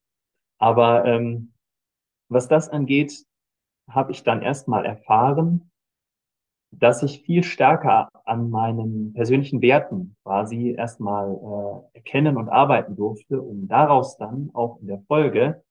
[0.57, 1.53] Aber ähm,
[2.29, 3.25] was das angeht,
[3.89, 5.71] habe ich dann erstmal erfahren,
[6.79, 11.31] dass ich viel stärker an meinen persönlichen Werten quasi erstmal
[11.93, 15.63] äh, erkennen und arbeiten durfte, um daraus dann auch in der Folge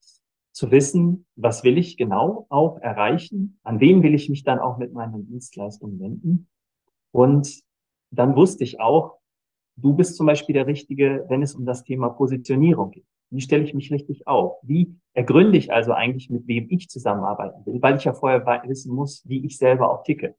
[0.52, 4.78] zu wissen, was will ich genau auch erreichen, an wen will ich mich dann auch
[4.78, 6.48] mit meinen Dienstleistungen wenden.
[7.12, 7.60] Und
[8.10, 9.18] dann wusste ich auch,
[9.76, 13.06] Du bist zum Beispiel der Richtige, wenn es um das Thema Positionierung geht.
[13.30, 14.58] Wie stelle ich mich richtig auf?
[14.62, 17.82] Wie ergründe ich also eigentlich, mit wem ich zusammenarbeiten will?
[17.82, 20.36] Weil ich ja vorher wissen muss, wie ich selber auch ticke.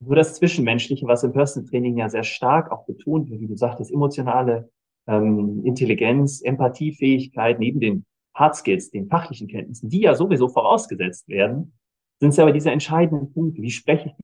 [0.00, 3.56] Nur das Zwischenmenschliche, was im Personal Training ja sehr stark auch betont wird, wie du
[3.56, 4.70] sagtest, emotionale
[5.06, 11.72] ähm, Intelligenz, Empathiefähigkeit, neben den Hard Skills, den fachlichen Kenntnissen, die ja sowieso vorausgesetzt werden,
[12.20, 13.62] sind es aber diese entscheidenden Punkte.
[13.62, 14.14] Wie spreche ich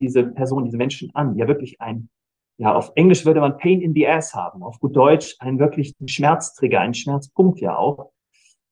[0.00, 2.08] diese Person, diese Menschen an, die ja wirklich ein
[2.58, 6.08] ja, auf Englisch würde man Pain in the Ass haben, auf gut Deutsch einen wirklichen
[6.08, 8.10] Schmerztrigger, einen Schmerzpunkt ja auch,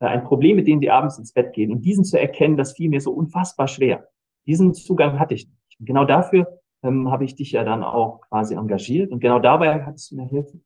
[0.01, 1.71] äh, ein Problem, mit dem sie abends ins Bett gehen.
[1.71, 4.09] Und diesen zu erkennen, das fiel mir so unfassbar schwer.
[4.47, 5.57] Diesen Zugang hatte ich nicht.
[5.81, 9.13] Genau dafür ähm, habe ich dich ja dann auch quasi engagiert.
[9.13, 10.65] Und genau dabei hattest du mir helfen.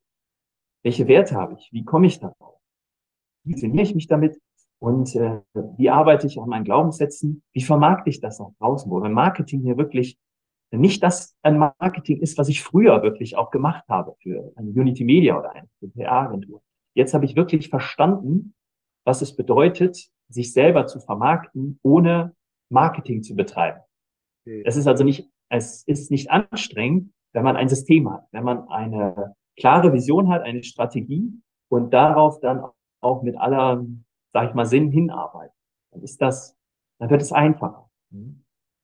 [0.82, 1.68] Welche Werte habe ich?
[1.72, 2.58] Wie komme ich darauf?
[3.44, 4.40] Wie definiere ich mich damit?
[4.78, 5.40] Und äh,
[5.76, 7.42] wie arbeite ich an meinen Glaubenssätzen?
[7.52, 8.90] Wie vermarkte ich das nach draußen?
[8.90, 10.18] Wo mein Marketing hier wirklich
[10.72, 15.04] nicht das ein Marketing ist, was ich früher wirklich auch gemacht habe für eine Unity
[15.04, 16.62] Media oder eine PR-Agentur.
[16.94, 18.54] Jetzt habe ich wirklich verstanden,
[19.04, 22.36] was es bedeutet, sich selber zu vermarkten, ohne
[22.70, 23.80] Marketing zu betreiben.
[24.44, 28.68] Es ist also nicht, es ist nicht anstrengend, wenn man ein System hat, wenn man
[28.68, 31.32] eine klare Vision hat, eine Strategie
[31.68, 32.64] und darauf dann
[33.00, 33.84] auch mit aller,
[34.32, 35.54] sag ich mal, Sinn hinarbeitet.
[35.92, 36.56] Dann ist das,
[36.98, 37.88] dann wird es einfacher.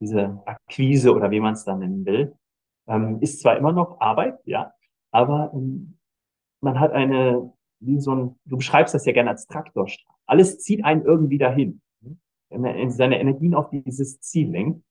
[0.01, 2.37] Diese Akquise oder wie man es dann nennen will,
[2.87, 4.73] ähm, ist zwar immer noch Arbeit, ja,
[5.11, 5.99] aber ähm,
[6.61, 10.17] man hat eine, wie so ein, du beschreibst das ja gerne als Traktorstrahl.
[10.27, 11.81] Alles zieht einen irgendwie dahin.
[12.49, 14.85] Wenn man seine Energien auf dieses Ziel lenkt.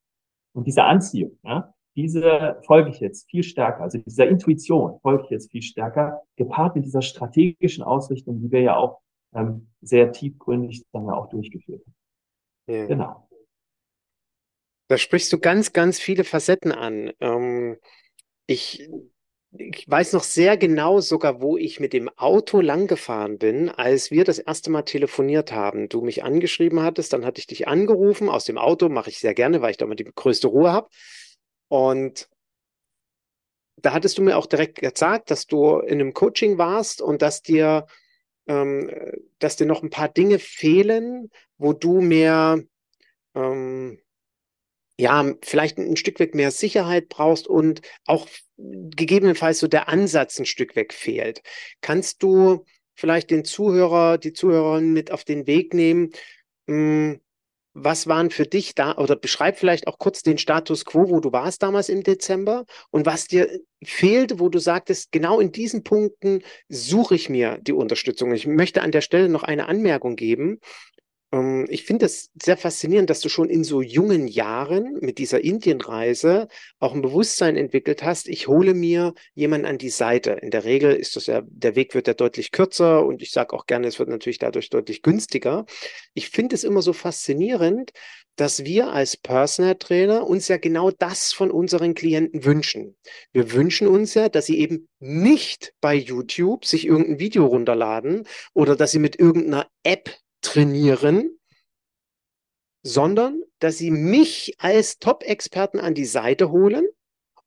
[0.56, 5.30] Und diese Anziehung, ja, diese folge ich jetzt viel stärker, also dieser Intuition folge ich
[5.30, 9.02] jetzt viel stärker, gepaart mit dieser strategischen Ausrichtung, die wir ja auch
[9.34, 11.96] ähm, sehr tiefgründig dann ja auch durchgeführt haben.
[12.68, 12.86] Ja.
[12.86, 13.30] Genau.
[14.88, 17.12] Da sprichst du ganz, ganz viele Facetten an.
[17.20, 17.78] Ähm,
[18.48, 18.88] ich
[19.58, 24.24] ich weiß noch sehr genau sogar, wo ich mit dem Auto langgefahren bin, als wir
[24.24, 25.90] das erste Mal telefoniert haben.
[25.90, 28.30] Du mich angeschrieben hattest, dann hatte ich dich angerufen.
[28.30, 30.90] Aus dem Auto mache ich sehr gerne, weil ich da immer die größte Ruhe habe.
[31.68, 32.30] Und
[33.78, 37.42] da hattest du mir auch direkt gesagt, dass du in einem Coaching warst und dass
[37.42, 37.86] dir,
[38.48, 38.90] ähm,
[39.40, 42.62] dass dir noch ein paar Dinge fehlen, wo du mehr
[43.36, 44.00] ähm,
[44.98, 48.28] ja, vielleicht ein Stück weg mehr Sicherheit brauchst und auch
[48.58, 51.42] gegebenenfalls so der Ansatz ein Stück weg fehlt.
[51.82, 56.12] Kannst du vielleicht den Zuhörer, die Zuhörerin mit auf den Weg nehmen?
[56.68, 57.20] Hm,
[57.78, 61.34] was waren für dich da, oder beschreib vielleicht auch kurz den Status quo, wo du
[61.34, 63.50] warst damals im Dezember und was dir
[63.84, 68.34] fehlt, wo du sagtest, genau in diesen Punkten suche ich mir die Unterstützung.
[68.34, 70.60] Ich möchte an der Stelle noch eine Anmerkung geben.
[71.32, 75.44] Ähm, ich finde es sehr faszinierend, dass du schon in so jungen Jahren mit dieser
[75.44, 76.48] Indienreise
[76.80, 78.28] auch ein Bewusstsein entwickelt hast.
[78.28, 80.32] Ich hole mir jemanden an die Seite.
[80.32, 83.54] In der Regel ist das ja, der Weg wird ja deutlich kürzer und ich sage
[83.54, 85.66] auch gerne, es wird natürlich dadurch deutlich günstiger.
[86.14, 87.92] Ich finde es immer so faszinierend,
[88.36, 92.98] dass wir als Personal Trainer uns ja genau das von unseren Klienten wünschen.
[93.32, 98.76] Wir wünschen uns ja, dass sie eben nicht bei YouTube sich irgendein Video runterladen oder
[98.76, 100.10] dass sie mit irgendeiner App
[100.56, 101.38] trainieren,
[102.82, 106.88] sondern dass sie mich als Top-Experten an die Seite holen,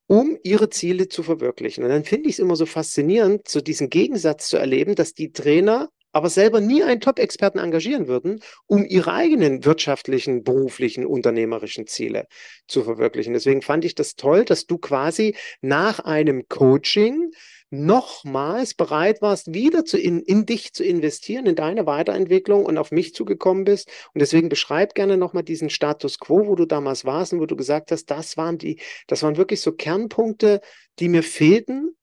[0.07, 1.85] um ihre Ziele zu verwirklichen.
[1.85, 5.33] Und dann finde ich es immer so faszinierend, so diesen Gegensatz zu erleben, dass die
[5.33, 12.27] Trainer aber selber nie einen Top-Experten engagieren würden, um ihre eigenen wirtschaftlichen, beruflichen, unternehmerischen Ziele
[12.67, 13.33] zu verwirklichen.
[13.33, 17.31] Deswegen fand ich das toll, dass du quasi nach einem Coaching
[17.71, 22.91] nochmals bereit warst, wieder zu in, in dich zu investieren, in deine Weiterentwicklung und auf
[22.91, 23.91] mich zugekommen bist.
[24.15, 27.57] Und deswegen beschreib gerne nochmal diesen Status quo, wo du damals warst und wo du
[27.57, 30.61] gesagt hast, das waren die, das waren wirklich so Kernpunkte,
[30.99, 31.95] die mir fehlten.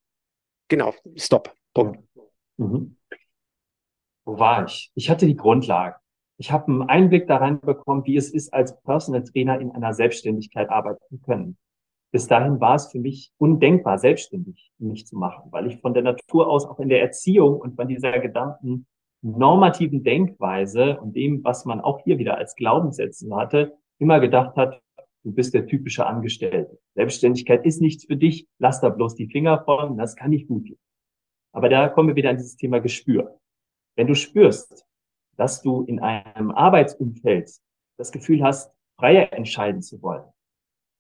[0.68, 1.56] Genau, stopp.
[1.74, 2.00] Punkt.
[2.58, 2.96] Mhm.
[4.26, 4.92] Wo war ich?
[4.96, 5.96] Ich hatte die Grundlage.
[6.38, 10.70] Ich habe einen Einblick daran bekommen, wie es ist, als Personal Trainer in einer Selbstständigkeit
[10.70, 11.58] arbeiten zu können
[12.16, 16.02] bis dahin war es für mich undenkbar, selbstständig mich zu machen, weil ich von der
[16.02, 18.86] Natur aus auch in der Erziehung und von dieser gesamten
[19.22, 24.82] normativen Denkweise und dem, was man auch hier wieder als Glaubenssätze hatte, immer gedacht hat,
[25.26, 26.80] du bist der typische Angestellte.
[26.94, 30.64] Selbstständigkeit ist nichts für dich, lass da bloß die Finger von, das kann nicht gut
[30.64, 30.80] gehen.
[31.52, 33.42] Aber da kommen wir wieder an dieses Thema Gespür.
[33.96, 34.86] Wenn du spürst,
[35.38, 37.52] dass du in einem Arbeitsumfeld
[37.98, 40.24] das Gefühl hast, freier entscheiden zu wollen,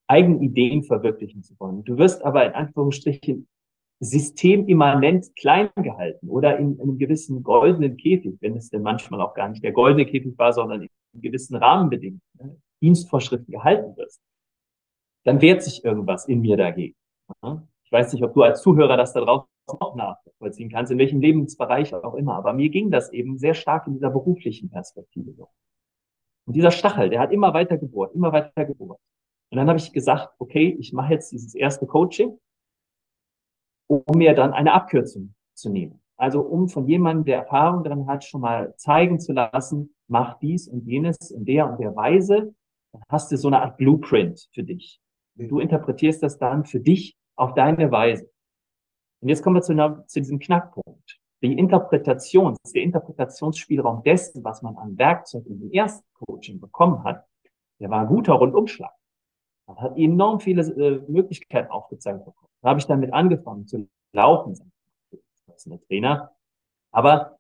[0.08, 1.84] eigenen Ideen verwirklichen zu wollen.
[1.84, 3.47] Du wirst aber in Anführungsstrichen
[3.99, 9.49] systemimmanent klein gehalten oder in, einem gewissen goldenen Käfig, wenn es denn manchmal auch gar
[9.49, 14.21] nicht der goldene Käfig war, sondern in gewissen Rahmenbedingungen, ne, Dienstvorschriften gehalten wirst,
[15.23, 16.95] dann wehrt sich irgendwas in mir dagegen.
[17.84, 21.21] Ich weiß nicht, ob du als Zuhörer das da draußen auch nachvollziehen kannst, in welchem
[21.21, 25.47] Lebensbereich auch immer, aber mir ging das eben sehr stark in dieser beruflichen Perspektive.
[26.45, 28.99] Und dieser Stachel, der hat immer weiter gebohrt, immer weiter gebohrt.
[29.51, 32.38] Und dann habe ich gesagt, okay, ich mache jetzt dieses erste Coaching,
[33.88, 36.01] um mir dann eine Abkürzung zu nehmen.
[36.17, 40.67] Also um von jemandem, der Erfahrung drin hat, schon mal zeigen zu lassen, mach dies
[40.67, 42.54] und jenes in der und der Weise,
[42.93, 45.01] dann hast du so eine Art Blueprint für dich.
[45.36, 48.30] Du interpretierst das dann für dich auf deine Weise.
[49.21, 51.19] Und jetzt kommen wir zu, einer, zu diesem Knackpunkt.
[51.41, 57.25] die Interpretations, der Interpretationsspielraum dessen, was man an Werkzeug in dem ersten Coaching bekommen hat,
[57.80, 58.93] der war ein guter Rundumschlag.
[59.67, 62.49] Man hat enorm viele äh, Möglichkeiten aufgezeigt bekommen.
[62.62, 64.71] Da habe ich damit angefangen zu laufen,
[65.47, 66.32] als Trainer.
[66.91, 67.38] Aber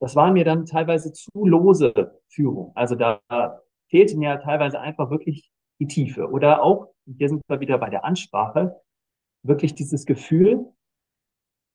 [0.00, 2.72] das waren mir dann teilweise zu lose Führung.
[2.74, 3.20] Also da
[3.88, 6.28] fehlte mir teilweise einfach wirklich die Tiefe.
[6.28, 8.80] Oder auch, hier sind wir wieder bei der Ansprache,
[9.42, 10.72] wirklich dieses Gefühl,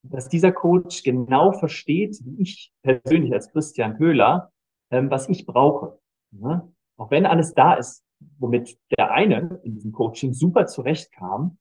[0.09, 4.51] dass dieser Coach genau versteht, wie ich persönlich als Christian Köhler,
[4.91, 5.99] ähm, was ich brauche.
[6.31, 6.67] Ja?
[6.97, 8.03] Auch wenn alles da ist,
[8.39, 11.57] womit der eine in diesem Coaching super zurechtkam,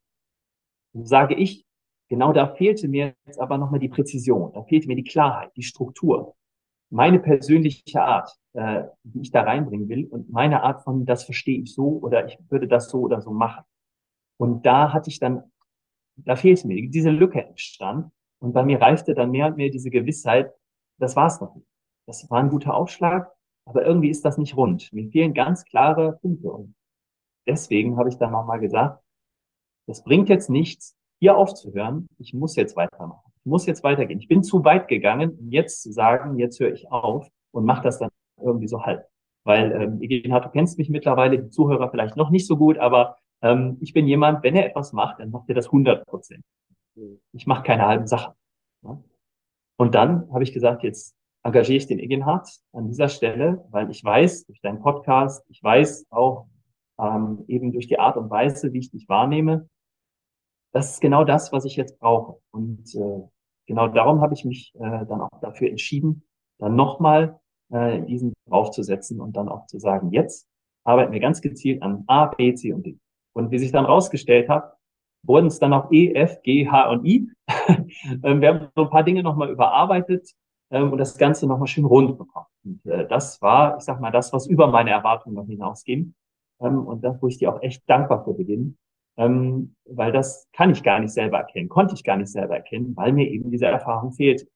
[0.94, 1.66] sage ich,
[2.08, 5.62] genau da fehlte mir jetzt aber nochmal die Präzision, da fehlte mir die Klarheit, die
[5.62, 6.34] Struktur,
[6.90, 11.60] meine persönliche Art, äh, die ich da reinbringen will und meine Art von, das verstehe
[11.60, 13.64] ich so oder ich würde das so oder so machen.
[14.38, 15.50] Und da hatte ich dann,
[16.16, 18.10] da fehlte mir, diese Lücke entstand
[18.46, 20.54] und bei mir reifte dann mehr und mehr diese Gewissheit,
[20.98, 21.66] das war's noch nicht.
[22.06, 23.32] Das war ein guter Aufschlag,
[23.64, 24.92] aber irgendwie ist das nicht rund.
[24.92, 26.52] Mir fehlen ganz klare Punkte.
[26.52, 26.76] Und
[27.44, 29.02] deswegen habe ich dann nochmal gesagt,
[29.88, 32.06] das bringt jetzt nichts, hier aufzuhören.
[32.18, 33.32] Ich muss jetzt weitermachen.
[33.40, 34.20] Ich muss jetzt weitergehen.
[34.20, 37.82] Ich bin zu weit gegangen, um jetzt zu sagen, jetzt höre ich auf und mache
[37.82, 39.08] das dann irgendwie so halb.
[39.42, 43.16] Weil, ähm, Egenhard, du kennst mich mittlerweile, die Zuhörer vielleicht noch nicht so gut, aber
[43.42, 46.44] ähm, ich bin jemand, wenn er etwas macht, dann macht er das 100 Prozent.
[47.32, 48.34] Ich mache keine halben Sachen.
[49.76, 54.02] Und dann habe ich gesagt, jetzt engagiere ich den Egenhard an dieser Stelle, weil ich
[54.02, 56.46] weiß, durch deinen Podcast, ich weiß auch
[56.98, 59.68] ähm, eben durch die Art und Weise, wie ich dich wahrnehme,
[60.72, 62.40] das ist genau das, was ich jetzt brauche.
[62.50, 63.22] Und äh,
[63.66, 66.22] genau darum habe ich mich äh, dann auch dafür entschieden,
[66.58, 67.38] dann nochmal
[67.70, 70.48] äh, diesen draufzusetzen und dann auch zu sagen, jetzt
[70.84, 72.98] arbeiten wir ganz gezielt an A, B, C und D.
[73.32, 74.75] Und wie sich dann rausgestellt hat,
[75.26, 77.30] wurden es dann auch E, F, G, H und I.
[78.22, 80.32] Ähm, wir haben so ein paar Dinge nochmal überarbeitet
[80.70, 82.46] ähm, und das Ganze nochmal schön rund bekommen.
[82.64, 86.14] Und äh, das war, ich sag mal, das, was über meine Erwartungen noch hinausging.
[86.60, 88.76] Ähm, und das, wo ich dir auch echt dankbar für bin.
[89.18, 93.14] Weil das kann ich gar nicht selber erkennen, konnte ich gar nicht selber erkennen, weil
[93.14, 94.46] mir eben diese Erfahrung fehlt.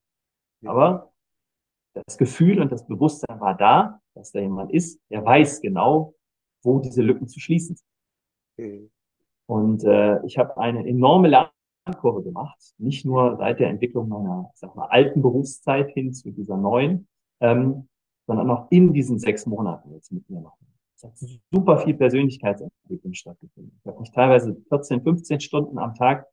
[0.66, 1.12] Aber
[1.94, 6.14] das Gefühl und das Bewusstsein war da, dass da jemand ist, der weiß genau,
[6.62, 8.68] wo diese Lücken zu schließen sind.
[8.68, 8.90] Mhm.
[9.50, 14.76] Und äh, ich habe eine enorme Lernkurve gemacht, nicht nur seit der Entwicklung meiner sag
[14.76, 17.08] mal, alten Berufszeit hin zu dieser neuen,
[17.40, 17.88] ähm,
[18.28, 20.56] sondern auch in diesen sechs Monaten jetzt mit mir noch.
[20.94, 21.18] Es hat
[21.50, 23.76] super viel Persönlichkeitsentwicklung stattgefunden.
[23.80, 26.28] Ich habe mich teilweise 14, 15 Stunden am Tag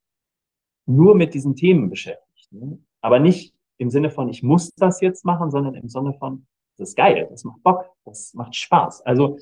[0.86, 2.52] nur mit diesen Themen beschäftigt.
[2.52, 2.78] Ne?
[3.02, 6.46] Aber nicht im Sinne von, ich muss das jetzt machen, sondern im Sinne von,
[6.78, 9.08] das ist geil, das macht Bock, das macht Spaß.
[9.08, 9.40] Also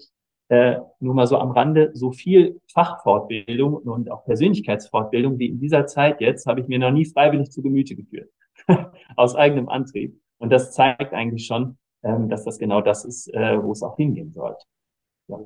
[0.50, 5.88] äh, nur mal so am Rande, so viel Fachfortbildung und auch Persönlichkeitsfortbildung wie in dieser
[5.88, 8.30] Zeit jetzt, habe ich mir noch nie freiwillig zu Gemüte geführt.
[9.16, 10.20] Aus eigenem Antrieb.
[10.38, 13.98] Und das zeigt eigentlich schon, ähm, dass das genau das ist, äh, wo es auch
[13.98, 14.64] hingehen sollte.
[15.28, 15.40] Ja.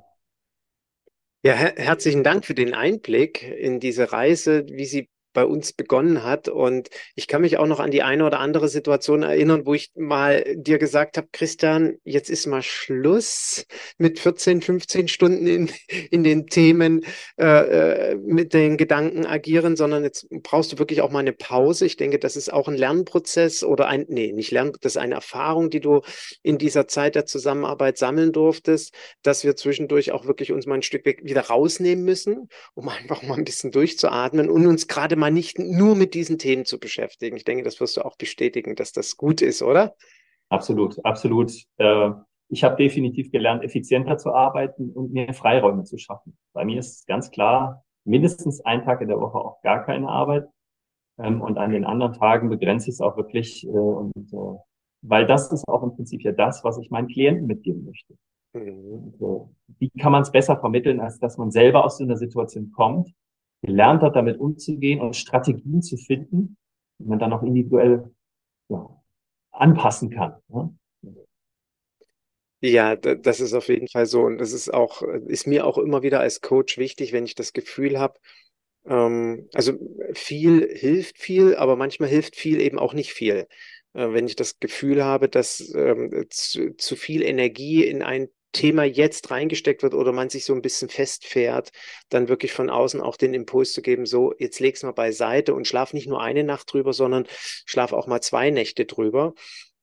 [1.41, 5.07] Ja, her herzlichen Dank für den Einblick in diese Reise, wie sie
[5.39, 6.49] bei uns begonnen hat.
[6.49, 9.89] Und ich kann mich auch noch an die eine oder andere Situation erinnern, wo ich
[9.95, 13.65] mal dir gesagt habe, Christian, jetzt ist mal Schluss
[13.97, 15.71] mit 14, 15 Stunden in,
[16.11, 17.05] in den Themen
[17.39, 21.85] äh, äh, mit den Gedanken agieren, sondern jetzt brauchst du wirklich auch mal eine Pause.
[21.85, 25.15] Ich denke, das ist auch ein Lernprozess oder ein, nee, nicht Lern, das ist eine
[25.15, 26.01] Erfahrung, die du
[26.43, 30.83] in dieser Zeit der Zusammenarbeit sammeln durftest, dass wir zwischendurch auch wirklich uns mal ein
[30.83, 35.59] Stück wieder rausnehmen müssen, um einfach mal ein bisschen durchzuatmen und uns gerade mal nicht
[35.59, 37.35] nur mit diesen Themen zu beschäftigen.
[37.37, 39.95] Ich denke, das wirst du auch bestätigen, dass das gut ist, oder?
[40.49, 41.51] Absolut, absolut.
[41.77, 42.11] Äh,
[42.49, 46.37] ich habe definitiv gelernt, effizienter zu arbeiten und mir Freiräume zu schaffen.
[46.53, 50.47] Bei mir ist ganz klar, mindestens ein Tag in der Woche auch gar keine Arbeit.
[51.19, 53.65] Ähm, und an den anderen Tagen begrenze ich es auch wirklich.
[53.65, 54.59] Äh, und, äh,
[55.01, 58.15] weil das ist auch im Prinzip ja das, was ich meinen Klienten mitgeben möchte.
[58.53, 59.13] Mhm.
[59.77, 63.13] Wie kann man es besser vermitteln, als dass man selber aus so einer Situation kommt
[63.61, 66.57] gelernt hat, damit umzugehen und Strategien zu finden,
[66.99, 68.11] die man dann auch individuell
[68.69, 68.89] ja,
[69.51, 70.35] anpassen kann.
[70.47, 70.75] Ne?
[72.61, 74.21] Ja, das ist auf jeden Fall so.
[74.21, 77.53] Und das ist auch, ist mir auch immer wieder als Coach wichtig, wenn ich das
[77.53, 78.19] Gefühl habe,
[78.85, 79.73] ähm, also
[80.13, 83.47] viel hilft viel, aber manchmal hilft viel eben auch nicht viel.
[83.93, 88.83] Äh, wenn ich das Gefühl habe, dass ähm, zu, zu viel Energie in ein Thema
[88.83, 91.71] jetzt reingesteckt wird oder man sich so ein bisschen festfährt,
[92.09, 95.67] dann wirklich von außen auch den Impuls zu geben, so, jetzt leg's mal beiseite und
[95.67, 97.27] schlaf nicht nur eine Nacht drüber, sondern
[97.65, 99.33] schlaf auch mal zwei Nächte drüber.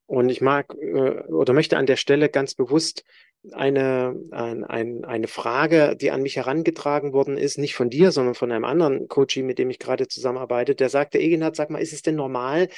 [0.07, 3.05] Und ich mag äh, oder möchte an der Stelle ganz bewusst
[3.53, 8.35] eine, ein, ein, eine Frage, die an mich herangetragen worden ist, nicht von dir, sondern
[8.35, 11.93] von einem anderen Coach, mit dem ich gerade zusammenarbeite, der sagte, Egenhard, sag mal, ist
[11.93, 12.69] es denn normal,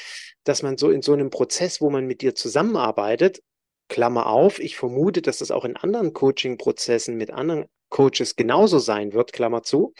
[0.44, 3.42] dass man so in so einem Prozess, wo man mit dir zusammenarbeitet,
[3.88, 9.12] Klammer auf, ich vermute, dass das auch in anderen Coaching-Prozessen mit anderen Coaches genauso sein
[9.12, 9.94] wird, Klammer zu,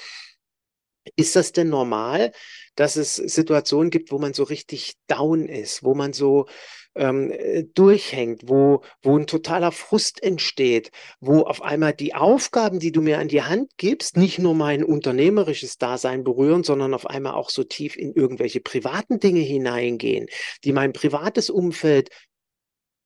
[1.16, 2.32] ist das denn normal,
[2.74, 6.46] dass es Situationen gibt, wo man so richtig down ist, wo man so
[6.94, 12.92] ähm, äh, durchhängt, wo, wo ein totaler Frust entsteht, wo auf einmal die Aufgaben, die
[12.92, 17.34] du mir an die Hand gibst, nicht nur mein unternehmerisches Dasein berühren, sondern auf einmal
[17.34, 20.26] auch so tief in irgendwelche privaten Dinge hineingehen,
[20.64, 22.10] die mein privates Umfeld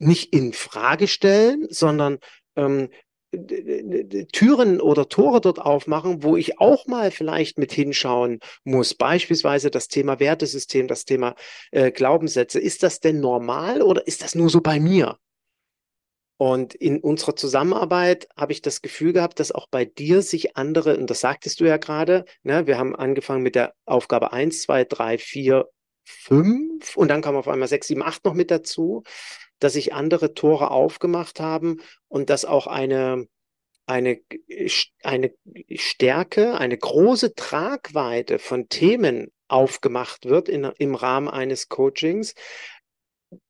[0.03, 2.19] nicht in Frage stellen, sondern
[2.57, 2.89] ähm,
[4.33, 8.95] Türen oder Tore dort aufmachen, wo ich auch mal vielleicht mit hinschauen muss.
[8.95, 11.35] Beispielsweise das Thema Wertesystem, das Thema
[11.71, 12.61] äh, Glaubenssätze.
[12.61, 15.17] Ist das denn normal oder ist das nur so bei mir?
[16.37, 20.99] Und in unserer Zusammenarbeit habe ich das Gefühl gehabt, dass auch bei dir sich andere,
[20.99, 24.85] und das sagtest du ja gerade, ne, wir haben angefangen mit der Aufgabe 1, 2,
[24.85, 25.69] 3, 4,
[26.05, 29.05] 5 und dann kam auf einmal 6, 7, 8 noch mit dazu
[29.63, 33.27] dass sich andere Tore aufgemacht haben und dass auch eine,
[33.87, 34.21] eine,
[35.03, 35.33] eine
[35.75, 42.35] Stärke, eine große Tragweite von Themen aufgemacht wird in, im Rahmen eines Coachings,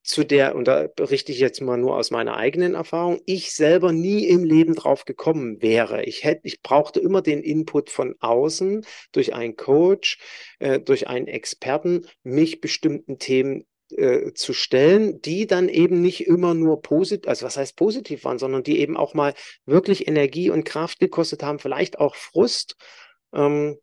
[0.03, 3.93] zu der, und da berichte ich jetzt mal nur aus meiner eigenen Erfahrung, ich selber
[3.93, 6.05] nie im Leben drauf gekommen wäre.
[6.05, 10.19] Ich hätte, ich brauchte immer den Input von außen durch einen Coach,
[10.59, 13.65] äh, durch einen Experten, mich bestimmten Themen
[13.99, 18.39] äh, zu stellen, die dann eben nicht immer nur positiv, also was heißt positiv waren,
[18.39, 19.35] sondern die eben auch mal
[19.67, 22.77] wirklich Energie und Kraft gekostet haben, vielleicht auch Frust,
[23.35, 23.79] ähm,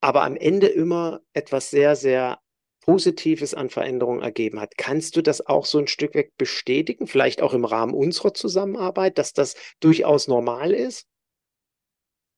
[0.00, 2.38] aber am Ende immer etwas sehr, sehr
[2.82, 4.76] Positives an Veränderungen ergeben hat.
[4.76, 9.18] Kannst du das auch so ein Stück weg bestätigen, vielleicht auch im Rahmen unserer Zusammenarbeit,
[9.18, 11.06] dass das durchaus normal ist?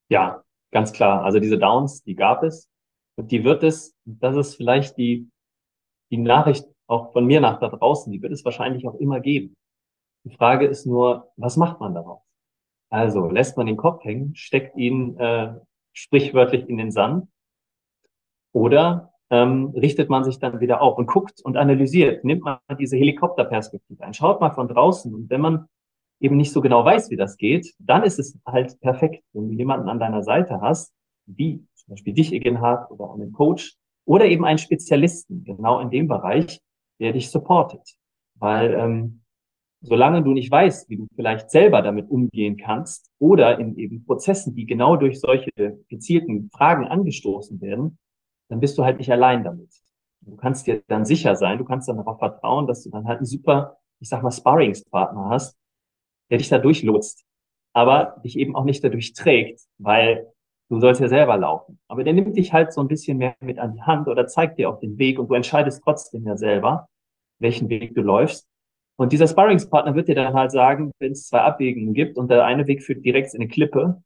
[0.09, 1.23] Ja, ganz klar.
[1.23, 2.69] Also diese Downs, die gab es
[3.15, 5.29] und die wird es, das ist vielleicht die,
[6.11, 9.55] die Nachricht auch von mir nach da draußen, die wird es wahrscheinlich auch immer geben.
[10.23, 12.21] Die Frage ist nur, was macht man daraus?
[12.89, 15.53] Also lässt man den Kopf hängen, steckt ihn äh,
[15.93, 17.27] sprichwörtlich in den Sand
[18.51, 22.97] oder ähm, richtet man sich dann wieder auf und guckt und analysiert, nimmt man diese
[22.97, 25.67] Helikopterperspektive ein, schaut mal von draußen und wenn man
[26.19, 29.53] eben nicht so genau weiß, wie das geht, dann ist es halt perfekt, wenn du
[29.53, 30.93] jemanden an deiner Seite hast,
[31.25, 36.07] wie zum Beispiel dich, Egenhard, oder einen Coach oder eben einen Spezialisten genau in dem
[36.07, 36.61] Bereich,
[36.99, 37.97] der dich supportet.
[38.35, 39.21] Weil ähm,
[39.81, 44.55] solange du nicht weißt, wie du vielleicht selber damit umgehen kannst oder in eben Prozessen,
[44.55, 45.51] die genau durch solche
[45.87, 47.97] gezielten Fragen angestoßen werden,
[48.49, 49.69] dann bist du halt nicht allein damit.
[50.21, 53.19] Du kannst dir dann sicher sein, du kannst dann darauf vertrauen, dass du dann halt
[53.19, 55.57] einen super, ich sag mal, Sparringspartner hast,
[56.31, 57.23] der dich da durchlotst,
[57.73, 60.31] aber dich eben auch nicht dadurch trägt, weil
[60.69, 61.79] du sollst ja selber laufen.
[61.87, 64.57] Aber der nimmt dich halt so ein bisschen mehr mit an die Hand oder zeigt
[64.57, 66.87] dir auch den Weg und du entscheidest trotzdem ja selber,
[67.39, 68.47] welchen Weg du läufst.
[68.97, 72.45] Und dieser Sparringspartner wird dir dann halt sagen, wenn es zwei Abwägungen gibt und der
[72.45, 74.01] eine Weg führt direkt in eine Klippe,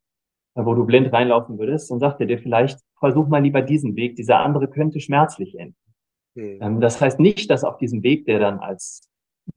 [0.56, 4.16] wo du blind reinlaufen würdest, dann sagt er dir vielleicht, versuch mal lieber diesen Weg,
[4.16, 5.76] dieser andere könnte schmerzlich enden.
[6.34, 6.80] Mhm.
[6.80, 9.08] das heißt nicht, dass auf diesem Weg, der dann als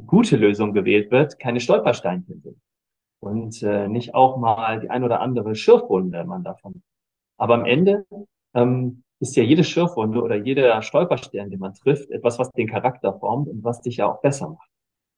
[0.08, 2.58] gute Lösung gewählt wird, keine Stolpersteinchen sind.
[3.20, 6.82] Und äh, nicht auch mal die ein oder andere Schürfwunde man davon
[7.38, 8.06] aber am Ende
[8.54, 13.18] ähm, ist ja jede Schürfwunde oder jeder Stolperstern, den man trifft, etwas, was den Charakter
[13.20, 14.70] formt und was dich ja auch besser macht.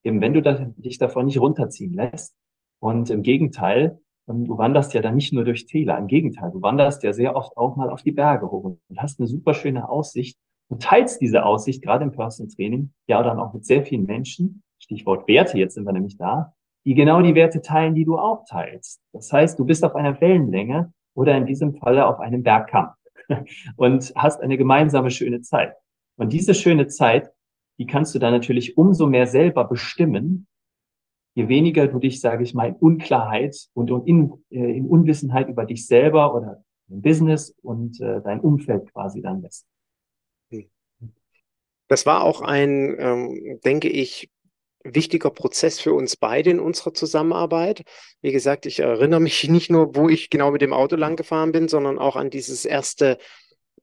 [0.04, 2.36] Eben wenn du da, dich davon nicht runterziehen lässt.
[2.78, 3.98] Und im Gegenteil,
[4.28, 7.34] ähm, du wanderst ja dann nicht nur durch Täler, im Gegenteil, du wanderst ja sehr
[7.34, 11.20] oft auch mal auf die Berge hoch und hast eine super schöne Aussicht und teilst
[11.20, 15.58] diese Aussicht, gerade im Personal Training, ja dann auch mit sehr vielen Menschen, Stichwort Werte,
[15.58, 19.00] jetzt sind wir nämlich da, die genau die Werte teilen, die du auch teilst.
[19.12, 22.90] Das heißt, du bist auf einer Wellenlänge oder in diesem Falle auf einem Bergkamm
[23.76, 25.74] und hast eine gemeinsame schöne Zeit.
[26.16, 27.30] Und diese schöne Zeit,
[27.78, 30.46] die kannst du dann natürlich umso mehr selber bestimmen,
[31.34, 35.66] je weniger du dich, sage ich mal, in Unklarheit und, in, äh, in Unwissenheit über
[35.66, 39.66] dich selber oder dein Business und äh, dein Umfeld quasi dann lässt.
[41.88, 44.28] Das war auch ein, ähm, denke ich,
[44.94, 47.82] wichtiger Prozess für uns beide in unserer Zusammenarbeit.
[48.20, 51.52] Wie gesagt, ich erinnere mich nicht nur, wo ich genau mit dem Auto lang gefahren
[51.52, 53.18] bin, sondern auch an dieses erste,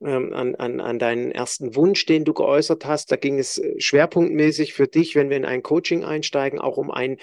[0.00, 3.12] an, an, an deinen ersten Wunsch, den du geäußert hast.
[3.12, 6.90] Da ging es äh, schwerpunktmäßig für dich, wenn wir in ein Coaching einsteigen, auch um
[6.90, 7.18] ein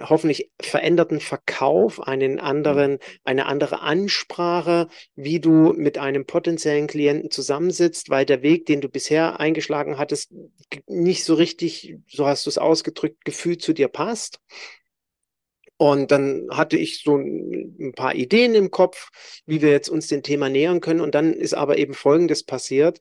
[0.00, 8.08] hoffentlich veränderten Verkauf, einen anderen, eine andere Ansprache, wie du mit einem potenziellen Klienten zusammensitzt,
[8.08, 10.32] weil der Weg, den du bisher eingeschlagen hattest,
[10.86, 14.40] nicht so richtig, so hast du es ausgedrückt, gefühlt zu dir passt.
[15.78, 19.10] Und dann hatte ich so ein paar Ideen im Kopf,
[19.44, 21.00] wie wir jetzt uns dem Thema nähern können.
[21.00, 22.98] Und dann ist aber eben Folgendes passiert,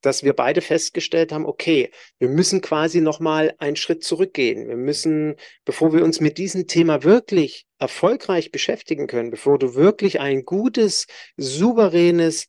[0.00, 4.68] dass wir beide festgestellt haben, okay, wir müssen quasi nochmal einen Schritt zurückgehen.
[4.68, 10.20] Wir müssen, bevor wir uns mit diesem Thema wirklich erfolgreich beschäftigen können, bevor du wirklich
[10.20, 11.06] ein gutes,
[11.36, 12.48] souveränes,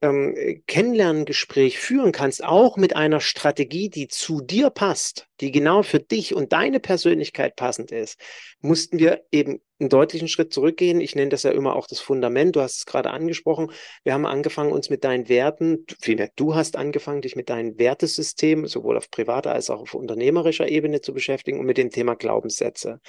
[0.00, 5.98] ähm, Kennenlerngespräch führen kannst, auch mit einer Strategie, die zu dir passt, die genau für
[5.98, 8.18] dich und deine Persönlichkeit passend ist,
[8.60, 11.00] mussten wir eben einen deutlichen Schritt zurückgehen.
[11.00, 12.56] Ich nenne das ja immer auch das Fundament.
[12.56, 13.70] Du hast es gerade angesprochen.
[14.04, 18.66] Wir haben angefangen, uns mit deinen Werten, vielmehr du hast angefangen, dich mit deinem Wertesystem
[18.66, 23.00] sowohl auf privater als auch auf unternehmerischer Ebene zu beschäftigen und mit dem Thema Glaubenssätze.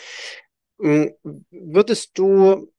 [0.79, 1.13] Hm,
[1.51, 2.71] würdest du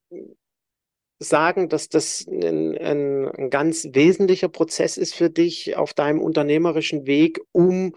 [1.22, 7.40] sagen, dass das ein, ein, ganz wesentlicher Prozess ist für dich auf deinem unternehmerischen Weg,
[7.52, 7.94] um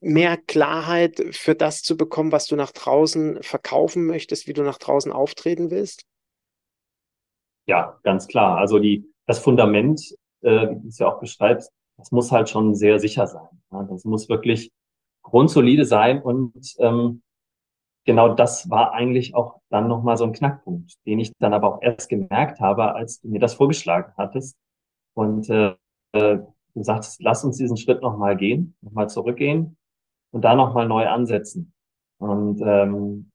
[0.00, 4.78] mehr Klarheit für das zu bekommen, was du nach draußen verkaufen möchtest, wie du nach
[4.78, 6.04] draußen auftreten willst?
[7.66, 8.58] Ja, ganz klar.
[8.58, 10.00] Also die, das Fundament,
[10.42, 13.48] äh, wie du es ja auch beschreibst, das muss halt schon sehr sicher sein.
[13.72, 13.82] Ja?
[13.90, 14.70] Das muss wirklich
[15.22, 17.22] grundsolide sein und ähm,
[18.04, 21.82] genau das war eigentlich auch dann nochmal so ein Knackpunkt, den ich dann aber auch
[21.82, 24.56] erst gemerkt habe, als du mir das vorgeschlagen hattest.
[25.14, 25.74] Und äh,
[26.12, 29.76] du sagst, lass uns diesen Schritt nochmal gehen, nochmal zurückgehen
[30.32, 31.72] und da nochmal neu ansetzen.
[32.18, 33.30] Und ähm,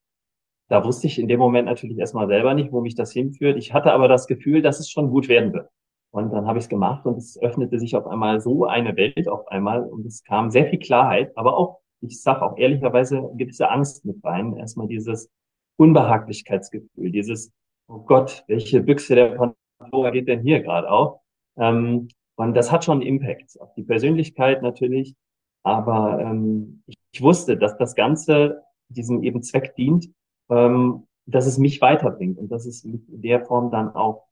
[0.68, 3.58] da wusste ich in dem Moment natürlich erstmal selber nicht, wo mich das hinführt.
[3.58, 5.70] Ich hatte aber das Gefühl, dass es schon gut werden wird.
[6.12, 9.28] Und dann habe ich es gemacht und es öffnete sich auf einmal so eine Welt
[9.28, 13.70] auf einmal und es kam sehr viel Klarheit, aber auch ich sage auch ehrlicherweise, gewisse
[13.70, 14.56] Angst mit rein.
[14.58, 15.30] Erstmal dieses
[15.78, 17.52] Unbehaglichkeitsgefühl, dieses,
[17.88, 21.20] oh Gott, welche Büchse der Pandora geht denn hier gerade auf?
[21.58, 25.16] Ähm, und das hat schon einen Impact auf die Persönlichkeit natürlich.
[25.64, 30.10] Aber ähm, ich, ich wusste, dass das Ganze diesem eben Zweck dient,
[30.50, 34.28] ähm, dass es mich weiterbringt und dass es in der Form dann auch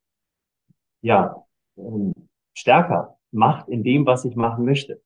[1.02, 1.44] ja
[1.78, 2.14] ähm,
[2.56, 5.02] stärker macht in dem, was ich machen möchte.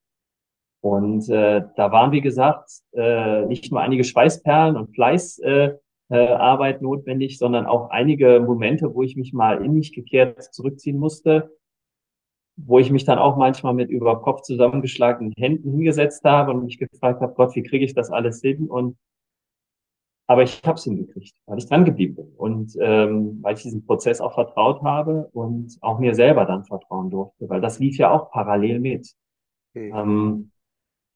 [0.87, 6.27] Und äh, da waren, wie gesagt, äh, nicht nur einige Schweißperlen und Fleißarbeit äh, äh,
[6.29, 11.51] Arbeit notwendig, sondern auch einige Momente, wo ich mich mal in mich gekehrt zurückziehen musste,
[12.55, 16.77] wo ich mich dann auch manchmal mit über Kopf zusammengeschlagenen Händen hingesetzt habe und mich
[16.77, 18.69] gefragt habe, Gott, wie kriege ich das alles hin?
[18.69, 18.97] Und
[20.25, 23.85] aber ich habe es hingekriegt, weil ich dran geblieben bin und ähm, weil ich diesen
[23.85, 28.11] Prozess auch vertraut habe und auch mir selber dann vertrauen durfte, weil das lief ja
[28.11, 29.13] auch parallel mit.
[29.73, 29.93] Mhm.
[29.93, 30.51] Ähm,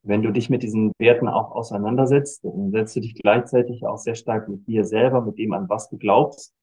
[0.04, 4.16] wenn du dich mit diesen Werten auch auseinandersetzt, dann setzt du dich gleichzeitig auch sehr
[4.16, 6.54] stark mit dir selber, mit dem, an was du glaubst,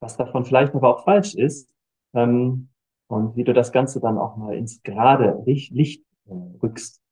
[0.00, 1.72] was davon vielleicht aber auch falsch ist,
[2.14, 2.68] ähm,
[3.12, 6.32] und wie du das Ganze dann auch mal ins gerade Licht äh,
[6.62, 7.02] rückst.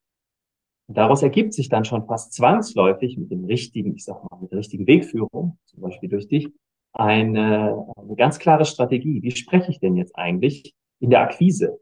[0.87, 4.51] Und daraus ergibt sich dann schon fast zwangsläufig mit dem richtigen, ich sag mal, mit
[4.51, 6.49] der richtigen Wegführung, zum Beispiel durch dich,
[6.93, 9.21] eine, eine ganz klare Strategie.
[9.21, 11.79] Wie spreche ich denn jetzt eigentlich in der Akquise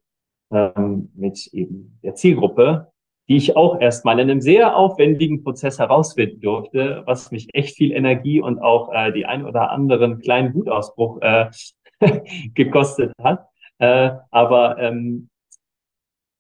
[0.51, 2.91] ähm, mit eben der Zielgruppe,
[3.29, 7.91] die ich auch erstmal in einem sehr aufwendigen Prozess herausfinden durfte, was mich echt viel
[7.91, 11.49] Energie und auch äh, die ein oder anderen kleinen Wutausbruch äh,
[12.55, 13.47] gekostet hat.
[13.77, 15.29] Äh, aber ähm,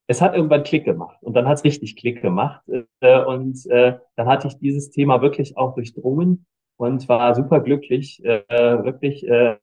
[0.07, 2.63] es hat irgendwann Klick gemacht und dann hat es richtig Klick gemacht
[3.01, 8.23] äh, und äh, dann hatte ich dieses Thema wirklich auch durchdrungen und war super glücklich,
[8.25, 9.57] äh, wirklich äh,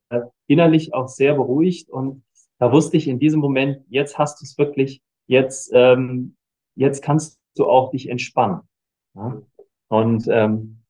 [0.47, 2.23] innerlich auch sehr beruhigt und
[2.57, 6.36] da wusste ich in diesem Moment, jetzt hast du es wirklich, jetzt ähm,
[6.77, 8.61] jetzt kannst du auch dich entspannen.
[9.15, 9.41] Ja?
[9.89, 10.83] Und ähm,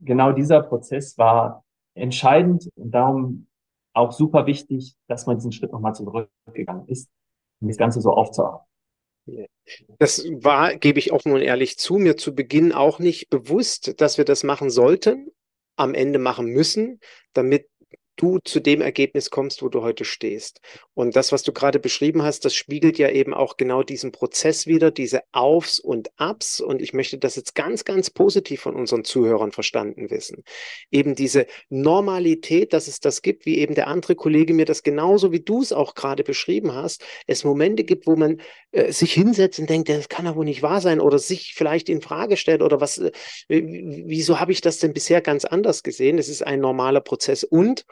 [0.00, 3.46] genau dieser Prozess war entscheidend und darum
[3.94, 7.10] auch super wichtig, dass man diesen Schritt nochmal zurückgegangen ist,
[7.60, 8.66] um das Ganze so aufzuarbeiten.
[9.98, 14.18] Das war, gebe ich offen und ehrlich zu, mir zu Beginn auch nicht bewusst, dass
[14.18, 15.30] wir das machen sollten,
[15.76, 17.00] am Ende machen müssen,
[17.32, 17.68] damit
[18.16, 20.60] du zu dem Ergebnis kommst, wo du heute stehst.
[20.94, 24.66] Und das, was du gerade beschrieben hast, das spiegelt ja eben auch genau diesen Prozess
[24.66, 26.60] wieder, diese Aufs und Abs.
[26.60, 30.44] Und ich möchte das jetzt ganz, ganz positiv von unseren Zuhörern verstanden wissen.
[30.90, 35.32] Eben diese Normalität, dass es das gibt, wie eben der andere Kollege mir das genauso
[35.32, 38.40] wie du es auch gerade beschrieben hast, es Momente gibt, wo man
[38.72, 41.88] äh, sich hinsetzt und denkt, das kann ja wohl nicht wahr sein oder sich vielleicht
[41.88, 43.12] in Frage stellt oder was, äh,
[43.48, 46.18] wieso habe ich das denn bisher ganz anders gesehen?
[46.18, 47.84] Es ist ein normaler Prozess und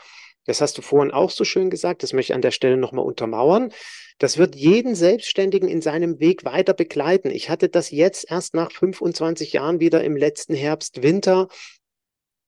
[0.46, 3.04] das hast du vorhin auch so schön gesagt, das möchte ich an der Stelle nochmal
[3.04, 3.72] untermauern.
[4.18, 7.30] Das wird jeden Selbstständigen in seinem Weg weiter begleiten.
[7.30, 11.48] Ich hatte das jetzt erst nach 25 Jahren wieder im letzten Herbst, Winter,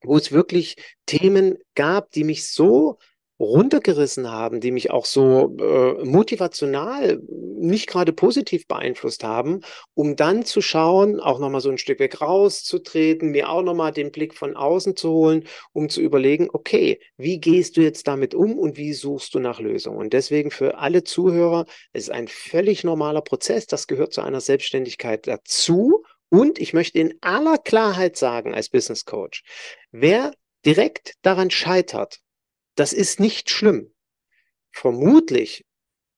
[0.03, 0.77] wo es wirklich
[1.07, 2.99] Themen gab, die mich so
[3.43, 7.21] runtergerissen haben, die mich auch so äh, motivational
[7.59, 9.61] nicht gerade positiv beeinflusst haben,
[9.95, 14.13] um dann zu schauen, auch nochmal so ein Stück weg rauszutreten, mir auch nochmal den
[14.13, 18.59] Blick von außen zu holen, um zu überlegen, okay, wie gehst du jetzt damit um
[18.59, 19.99] und wie suchst du nach Lösungen?
[19.99, 24.41] Und deswegen für alle Zuhörer, es ist ein völlig normaler Prozess, das gehört zu einer
[24.41, 26.05] Selbstständigkeit dazu.
[26.29, 29.43] Und ich möchte in aller Klarheit sagen als Business Coach,
[29.91, 30.33] wer
[30.65, 32.21] direkt daran scheitert,
[32.75, 33.93] das ist nicht schlimm.
[34.71, 35.67] Vermutlich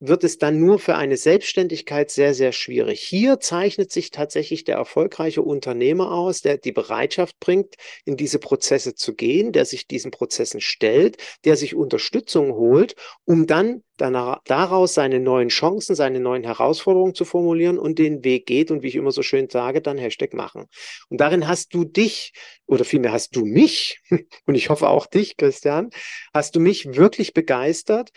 [0.01, 3.01] wird es dann nur für eine Selbstständigkeit sehr, sehr schwierig.
[3.01, 8.95] Hier zeichnet sich tatsächlich der erfolgreiche Unternehmer aus, der die Bereitschaft bringt, in diese Prozesse
[8.95, 14.95] zu gehen, der sich diesen Prozessen stellt, der sich Unterstützung holt, um dann danach, daraus
[14.95, 18.97] seine neuen Chancen, seine neuen Herausforderungen zu formulieren und den Weg geht und wie ich
[18.97, 20.67] immer so schön sage, dann Hashtag machen.
[21.09, 22.33] Und darin hast du dich
[22.67, 24.01] oder vielmehr hast du mich
[24.47, 25.91] und ich hoffe auch dich, Christian,
[26.33, 28.11] hast du mich wirklich begeistert,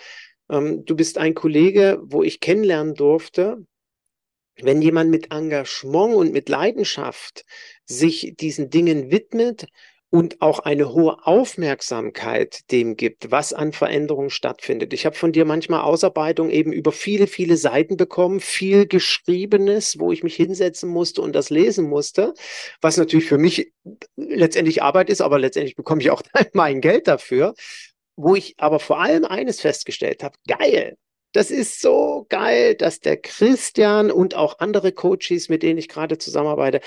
[0.50, 3.66] ähm, du bist ein Kollege, wo ich kennenlernen durfte,
[4.62, 7.46] wenn jemand mit Engagement und mit Leidenschaft
[7.86, 9.68] sich diesen Dingen widmet
[10.10, 14.94] und auch eine hohe Aufmerksamkeit dem gibt, was an Veränderungen stattfindet.
[14.94, 20.14] Ich habe von dir manchmal Ausarbeitung eben über viele, viele Seiten bekommen, viel Geschriebenes, wo
[20.14, 22.34] ich mich hinsetzen musste und das lesen musste,
[22.80, 23.74] was natürlich für mich
[24.16, 26.22] letztendlich Arbeit ist, aber letztendlich bekomme ich auch
[26.54, 27.54] mein Geld dafür
[28.18, 30.98] wo ich aber vor allem eines festgestellt habe, geil,
[31.32, 36.18] das ist so geil, dass der Christian und auch andere Coaches, mit denen ich gerade
[36.18, 36.82] zusammenarbeite,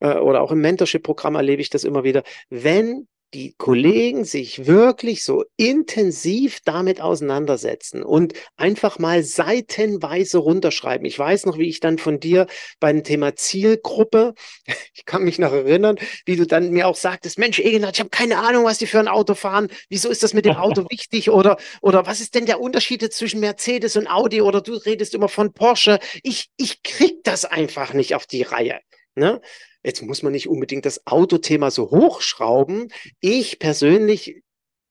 [0.00, 5.22] äh, oder auch im Mentorship-Programm erlebe ich das immer wieder, wenn die Kollegen sich wirklich
[5.22, 11.04] so intensiv damit auseinandersetzen und einfach mal seitenweise runterschreiben.
[11.04, 12.46] Ich weiß noch, wie ich dann von dir
[12.80, 14.34] beim Thema Zielgruppe,
[14.94, 18.10] ich kann mich noch erinnern, wie du dann mir auch sagtest, Mensch, Egenhard, ich habe
[18.10, 19.68] keine Ahnung, was die für ein Auto fahren.
[19.90, 21.30] Wieso ist das mit dem Auto wichtig?
[21.30, 24.40] Oder, oder was ist denn der Unterschied zwischen Mercedes und Audi?
[24.40, 25.98] Oder du redest immer von Porsche.
[26.22, 28.80] Ich, ich krieg das einfach nicht auf die Reihe.
[29.18, 29.40] Ne?
[29.82, 32.92] Jetzt muss man nicht unbedingt das Autothema so hochschrauben.
[33.20, 34.42] Ich persönlich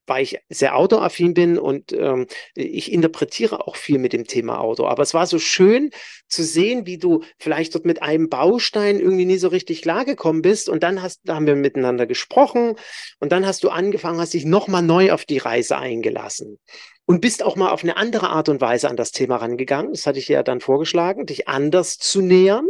[0.07, 4.87] weil ich sehr autoaffin bin und ähm, ich interpretiere auch viel mit dem Thema Auto.
[4.87, 5.91] Aber es war so schön
[6.27, 10.69] zu sehen, wie du vielleicht dort mit einem Baustein irgendwie nie so richtig klargekommen bist.
[10.69, 12.75] Und dann hast, da haben wir miteinander gesprochen
[13.19, 16.57] und dann hast du angefangen, hast dich nochmal neu auf die Reise eingelassen.
[17.05, 19.91] Und bist auch mal auf eine andere Art und Weise an das Thema rangegangen.
[19.91, 22.67] Das hatte ich ja dann vorgeschlagen, dich anders zu nähern.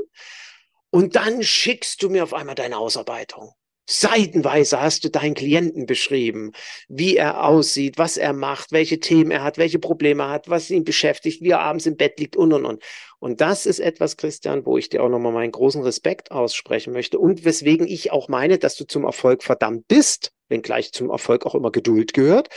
[0.90, 3.52] Und dann schickst du mir auf einmal deine Ausarbeitung.
[3.90, 6.52] Seitenweise hast du deinen Klienten beschrieben,
[6.90, 10.70] wie er aussieht, was er macht, welche Themen er hat, welche Probleme er hat, was
[10.70, 12.84] ihn beschäftigt, wie er abends im Bett liegt und und und.
[13.20, 17.18] Und das ist etwas, Christian, wo ich dir auch nochmal meinen großen Respekt aussprechen möchte
[17.18, 21.56] und weswegen ich auch meine, dass du zum Erfolg verdammt bist, wenngleich zum Erfolg auch
[21.56, 22.50] immer Geduld gehört.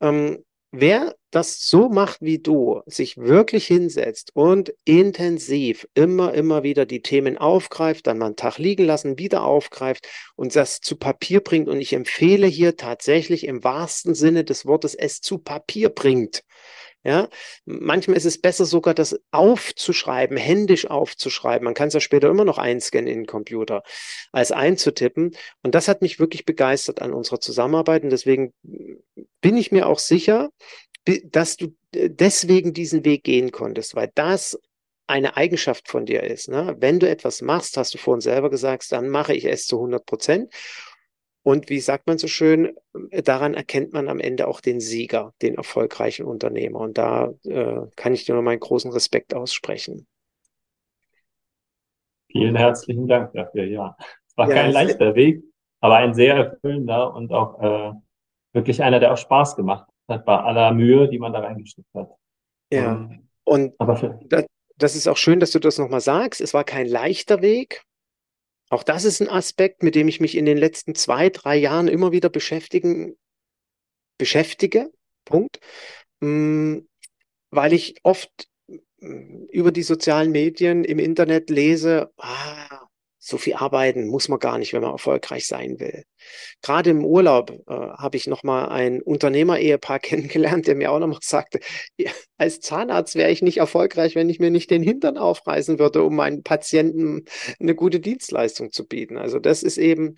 [0.00, 0.44] Ähm,
[0.80, 7.02] wer das so macht wie du, sich wirklich hinsetzt und intensiv immer, immer wieder die
[7.02, 10.06] Themen aufgreift, dann mal einen Tag liegen lassen, wieder aufgreift
[10.36, 11.68] und das zu Papier bringt.
[11.68, 16.42] Und ich empfehle hier tatsächlich im wahrsten Sinne des Wortes es zu Papier bringt.
[17.04, 17.28] Ja,
[17.66, 21.64] manchmal ist es besser sogar, das aufzuschreiben, händisch aufzuschreiben.
[21.64, 23.82] Man kann es ja später immer noch einscannen in den Computer,
[24.32, 25.36] als einzutippen.
[25.62, 28.04] Und das hat mich wirklich begeistert an unserer Zusammenarbeit.
[28.04, 28.54] Und deswegen
[29.42, 30.48] bin ich mir auch sicher,
[31.24, 34.58] dass du äh, deswegen diesen Weg gehen konntest, weil das
[35.06, 36.48] eine Eigenschaft von dir ist.
[36.48, 36.76] Ne?
[36.78, 40.06] Wenn du etwas machst, hast du vorhin selber gesagt, dann mache ich es zu 100
[40.06, 40.52] Prozent.
[41.44, 42.74] Und wie sagt man so schön,
[43.10, 46.80] daran erkennt man am Ende auch den Sieger, den erfolgreichen Unternehmer.
[46.80, 50.06] Und da äh, kann ich dir nur meinen großen Respekt aussprechen.
[52.32, 53.94] Vielen herzlichen Dank dafür, ja.
[54.26, 55.44] Es war ja, kein leichter Weg,
[55.80, 57.92] aber ein sehr erfüllender und auch äh,
[58.54, 62.10] wirklich einer, der auch Spaß gemacht hat bei aller Mühe, die man da reingesteckt hat.
[62.72, 64.46] Ja, ähm, und aber das,
[64.78, 66.40] das ist auch schön, dass du das nochmal sagst.
[66.40, 67.84] Es war kein leichter Weg.
[68.70, 71.88] Auch das ist ein Aspekt, mit dem ich mich in den letzten zwei, drei Jahren
[71.88, 73.16] immer wieder beschäftigen,
[74.18, 74.90] beschäftige.
[75.24, 75.60] Punkt.
[76.20, 76.80] Mm,
[77.50, 78.48] weil ich oft
[78.98, 82.83] mm, über die sozialen Medien im Internet lese, ah,
[83.26, 86.04] so viel arbeiten muss man gar nicht, wenn man erfolgreich sein will.
[86.60, 91.60] Gerade im Urlaub äh, habe ich nochmal ein Unternehmer-Ehepaar kennengelernt, der mir auch nochmal sagte,
[92.36, 96.16] als Zahnarzt wäre ich nicht erfolgreich, wenn ich mir nicht den Hintern aufreißen würde, um
[96.16, 97.24] meinen Patienten
[97.58, 99.16] eine gute Dienstleistung zu bieten.
[99.16, 100.16] Also das ist eben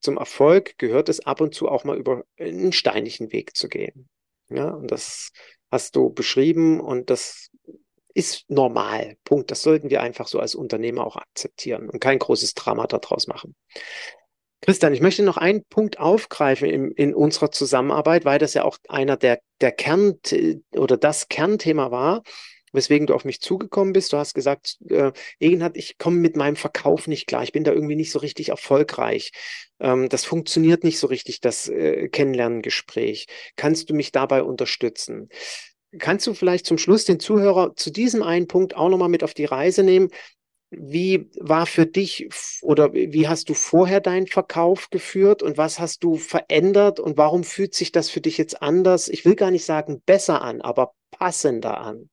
[0.00, 4.08] zum Erfolg gehört es ab und zu auch mal über einen steinigen Weg zu gehen.
[4.50, 5.30] Ja, und das
[5.70, 7.48] hast du beschrieben und das
[8.14, 9.16] ist normal.
[9.24, 9.50] Punkt.
[9.50, 13.54] Das sollten wir einfach so als Unternehmer auch akzeptieren und kein großes Drama daraus machen.
[14.60, 18.78] Christian, ich möchte noch einen Punkt aufgreifen in, in unserer Zusammenarbeit, weil das ja auch
[18.88, 20.14] einer der, der Kern
[20.76, 22.22] oder das Kernthema war.
[22.72, 24.12] weswegen du auf mich zugekommen bist.
[24.12, 27.42] Du hast gesagt, äh, Egenhard, ich komme mit meinem Verkauf nicht klar.
[27.42, 29.32] Ich bin da irgendwie nicht so richtig erfolgreich.
[29.80, 33.26] Ähm, das funktioniert nicht so richtig, das äh, Kennenlerngespräch.
[33.56, 35.28] Kannst du mich dabei unterstützen?
[35.98, 39.34] Kannst du vielleicht zum Schluss den Zuhörer zu diesem einen Punkt auch nochmal mit auf
[39.34, 40.08] die Reise nehmen?
[40.70, 42.28] Wie war für dich
[42.62, 47.44] oder wie hast du vorher deinen Verkauf geführt und was hast du verändert und warum
[47.44, 49.08] fühlt sich das für dich jetzt anders?
[49.08, 52.08] Ich will gar nicht sagen besser an, aber passender an.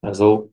[0.00, 0.52] Also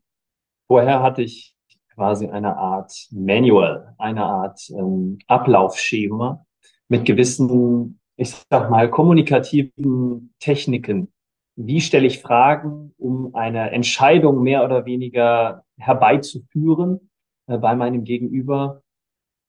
[0.67, 1.55] vorher hatte ich
[1.95, 6.45] quasi eine Art Manual, eine Art ähm, Ablaufschema
[6.89, 11.11] mit gewissen, ich sag mal, kommunikativen Techniken.
[11.55, 17.09] Wie stelle ich Fragen, um eine Entscheidung mehr oder weniger herbeizuführen
[17.47, 18.83] äh, bei meinem Gegenüber,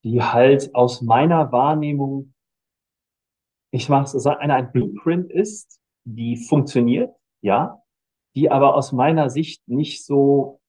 [0.04, 2.34] die halt aus meiner Wahrnehmung,
[3.70, 7.82] ich mache es, eine, ein Blueprint ist, die funktioniert, ja,
[8.34, 10.60] die aber aus meiner Sicht nicht so,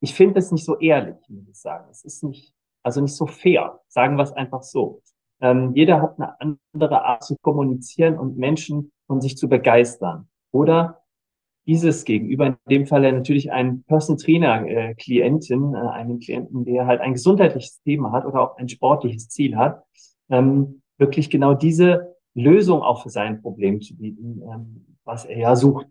[0.00, 1.88] ich finde es nicht so ehrlich, muss ich sagen.
[1.90, 5.02] Es ist nicht, also nicht so fair, sagen wir es einfach so.
[5.40, 6.34] Ähm, jeder hat eine
[6.72, 10.28] andere Art zu kommunizieren und Menschen von sich zu begeistern.
[10.50, 11.02] Oder
[11.66, 16.86] dieses Gegenüber, in dem Fall natürlich einen Personal Trainer äh, Klientin, äh, einen Klienten, der
[16.86, 19.82] halt ein gesundheitliches Thema hat oder auch ein sportliches Ziel hat,
[20.30, 25.56] ähm, wirklich genau diese Lösung auch für sein Problem zu bieten, ähm, was er ja
[25.56, 25.86] sucht.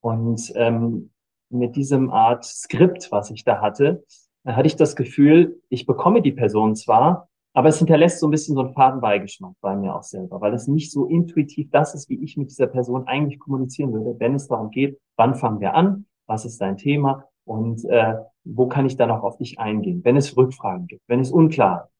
[0.00, 1.10] Und ähm,
[1.50, 4.04] mit diesem Art Skript, was ich da hatte,
[4.44, 8.30] da hatte ich das Gefühl, ich bekomme die Person zwar, aber es hinterlässt so ein
[8.30, 12.08] bisschen so einen Fadenbeigeschmack bei mir auch selber, weil es nicht so intuitiv das ist,
[12.08, 15.74] wie ich mit dieser Person eigentlich kommunizieren würde, wenn es darum geht, wann fangen wir
[15.74, 20.02] an, was ist dein Thema und äh, wo kann ich dann auch auf dich eingehen,
[20.04, 21.92] wenn es Rückfragen gibt, wenn es unklar ist.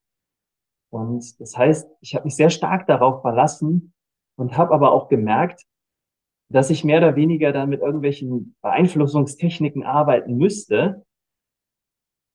[0.93, 3.95] Und das heißt, ich habe mich sehr stark darauf verlassen
[4.37, 5.65] und habe aber auch gemerkt,
[6.51, 11.07] dass ich mehr oder weniger dann mit irgendwelchen Beeinflussungstechniken arbeiten müsste.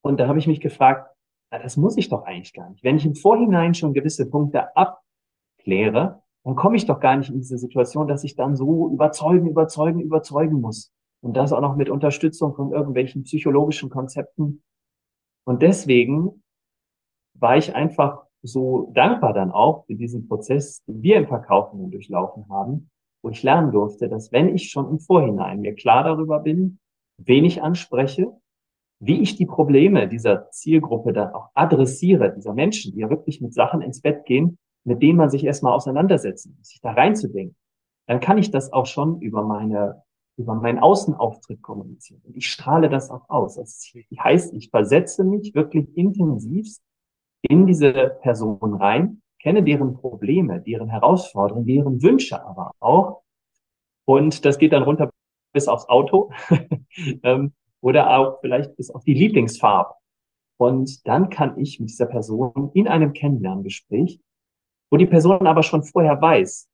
[0.02, 1.16] Und da habe ich mich gefragt,
[1.52, 2.84] na, das muss ich doch eigentlich gar nicht.
[2.84, 7.38] Wenn ich im Vorhinein schon gewisse Punkte abkläre, dann komme ich doch gar nicht in
[7.38, 10.94] diese Situation, dass ich dann so überzeugen, überzeugen, überzeugen muss.
[11.22, 14.64] Und das auch noch mit Unterstützung von irgendwelchen psychologischen Konzepten.
[15.46, 16.44] Und deswegen
[17.34, 22.46] war ich einfach so dankbar dann auch für diesen Prozess, den wir im Verkaufen durchlaufen
[22.50, 22.90] haben,
[23.24, 26.80] wo ich lernen durfte, dass wenn ich schon im Vorhinein mir klar darüber bin,
[27.18, 28.32] wen ich anspreche,
[29.00, 33.54] wie ich die Probleme dieser Zielgruppe dann auch adressiere, dieser Menschen, die ja wirklich mit
[33.54, 37.56] Sachen ins Bett gehen, mit denen man sich erstmal auseinandersetzen muss, sich da reinzudenken,
[38.08, 40.04] dann kann ich das auch schon über meine,
[40.38, 42.22] über meinen Außenauftritt kommunizieren.
[42.24, 43.56] Und ich strahle das auch aus.
[43.56, 46.68] Das heißt, ich versetze mich wirklich intensiv
[47.42, 53.22] in diese Person rein kenne deren Probleme, deren Herausforderungen, deren Wünsche aber auch.
[54.06, 55.10] Und das geht dann runter
[55.54, 56.32] bis aufs Auto
[57.24, 59.94] ähm, oder auch vielleicht bis auf die Lieblingsfarbe.
[60.60, 64.20] Und dann kann ich mit dieser Person in einem Kennenlerngespräch,
[64.92, 66.70] wo die Person aber schon vorher weiß,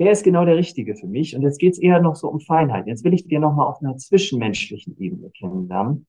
[0.00, 1.36] der ist genau der Richtige für mich.
[1.36, 2.88] Und jetzt geht's eher noch so um Feinheiten.
[2.88, 6.06] Jetzt will ich dir nochmal auf einer zwischenmenschlichen Ebene kennenlernen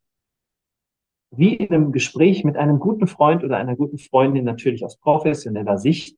[1.36, 5.78] wie in einem Gespräch mit einem guten Freund oder einer guten Freundin natürlich aus professioneller
[5.78, 6.18] Sicht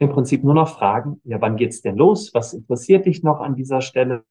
[0.00, 2.34] im Prinzip nur noch fragen, ja, wann geht's denn los?
[2.34, 4.24] Was interessiert dich noch an dieser Stelle?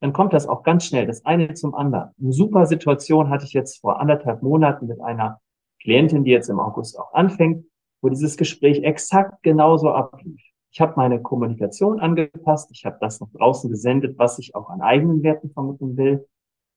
[0.00, 2.10] Dann kommt das auch ganz schnell, das eine zum anderen.
[2.20, 5.40] Eine super Situation hatte ich jetzt vor anderthalb Monaten mit einer
[5.82, 7.64] Klientin, die jetzt im August auch anfängt,
[8.00, 10.40] wo dieses Gespräch exakt genauso ablief.
[10.70, 14.80] Ich habe meine Kommunikation angepasst, ich habe das nach draußen gesendet, was ich auch an
[14.80, 16.28] eigenen Werten vermitteln will.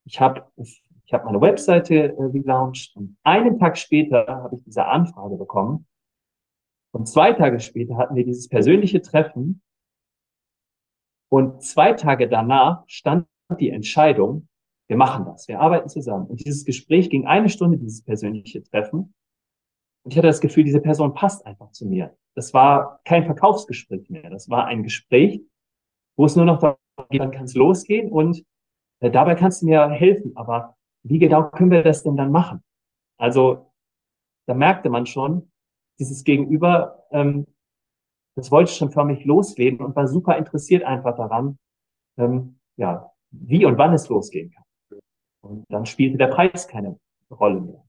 [0.05, 0.45] Ich habe
[1.11, 5.85] ich habe meine Webseite äh, gelauncht und einen Tag später habe ich diese Anfrage bekommen.
[6.93, 9.61] Und zwei Tage später hatten wir dieses persönliche Treffen.
[11.31, 13.25] Und zwei Tage danach stand
[13.59, 14.47] die Entscheidung,
[14.87, 16.27] wir machen das, wir arbeiten zusammen.
[16.27, 19.13] Und dieses Gespräch ging eine Stunde, dieses persönliche Treffen.
[20.03, 22.17] Und ich hatte das Gefühl, diese Person passt einfach zu mir.
[22.35, 24.29] Das war kein Verkaufsgespräch mehr.
[24.29, 25.41] Das war ein Gespräch,
[26.17, 26.77] wo es nur noch darum
[27.09, 28.43] geht, dann kann es losgehen und
[28.99, 30.35] äh, dabei kannst du mir helfen.
[30.35, 32.61] Aber wie genau können wir das denn dann machen?
[33.17, 33.71] Also
[34.47, 35.49] da merkte man schon,
[35.97, 37.47] dieses Gegenüber, ähm,
[38.35, 41.57] das wollte schon förmlich loslegen und war super interessiert einfach daran,
[42.17, 44.99] ähm, ja, wie und wann es losgehen kann.
[45.41, 47.83] Und dann spielte der Preis keine Rolle mehr.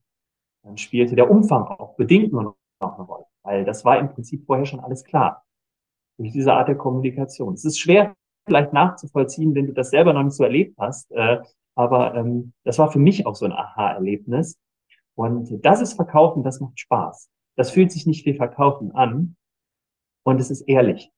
[0.65, 4.45] Dann spielte der Umfang auch bedingt nur noch eine Rolle, weil das war im Prinzip
[4.47, 5.45] vorher schon alles klar.
[6.19, 7.55] Durch diese Art der Kommunikation.
[7.55, 8.15] Es ist schwer
[8.47, 11.41] vielleicht nachzuvollziehen, wenn du das selber noch nicht so erlebt hast, äh,
[11.75, 14.59] aber ähm, das war für mich auch so ein Aha-Erlebnis.
[15.15, 17.31] Und das ist Verkaufen, das macht Spaß.
[17.57, 19.37] Das fühlt sich nicht wie Verkaufen an
[20.25, 21.11] und es ist ehrlich.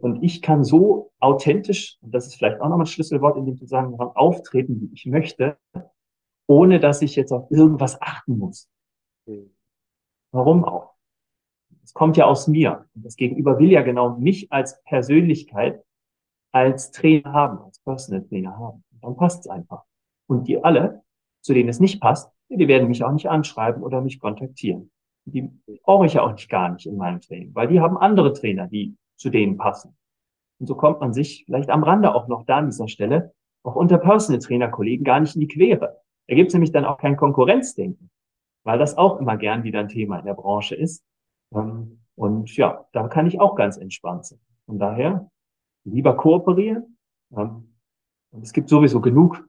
[0.00, 3.56] Und ich kann so authentisch, und das ist vielleicht auch nochmal ein Schlüsselwort in dem
[3.56, 5.56] Zusammenhang, auftreten, wie ich möchte,
[6.46, 8.68] ohne dass ich jetzt auf irgendwas achten muss.
[10.32, 10.94] Warum auch?
[11.84, 12.86] Es kommt ja aus mir.
[12.94, 15.82] Und das Gegenüber will ja genau mich als Persönlichkeit,
[16.52, 18.84] als Trainer haben, als Personal Trainer haben.
[18.92, 19.84] Und dann passt es einfach.
[20.26, 21.02] Und die alle,
[21.40, 24.90] zu denen es nicht passt, die werden mich auch nicht anschreiben oder mich kontaktieren.
[25.30, 25.50] Die
[25.84, 28.66] brauche ich ja auch nicht gar nicht in meinem Training, weil die haben andere Trainer,
[28.66, 29.96] die zu denen passen.
[30.58, 33.32] Und so kommt man sich vielleicht am Rande auch noch da an dieser Stelle
[33.64, 36.00] auch unter Personal Trainer Kollegen gar nicht in die Quere.
[36.26, 38.10] Da gibt es nämlich dann auch kein Konkurrenzdenken,
[38.64, 41.04] weil das auch immer gern wieder ein Thema in der Branche ist.
[41.54, 44.40] Ähm, und ja, da kann ich auch ganz entspannt sein.
[44.66, 45.30] Von daher
[45.84, 46.98] lieber kooperieren.
[47.36, 47.74] Ähm,
[48.30, 49.46] und es gibt sowieso genug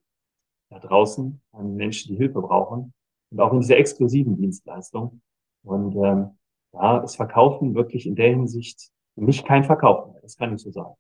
[0.70, 2.94] da draußen an Menschen, die Hilfe brauchen
[3.32, 5.22] und auch in dieser exklusiven Dienstleistung.
[5.70, 6.38] Und ähm,
[6.74, 10.22] ja, ist Verkaufen wirklich in der Hinsicht mich kein Verkaufen mehr.
[10.22, 10.96] Das kann ich so sagen.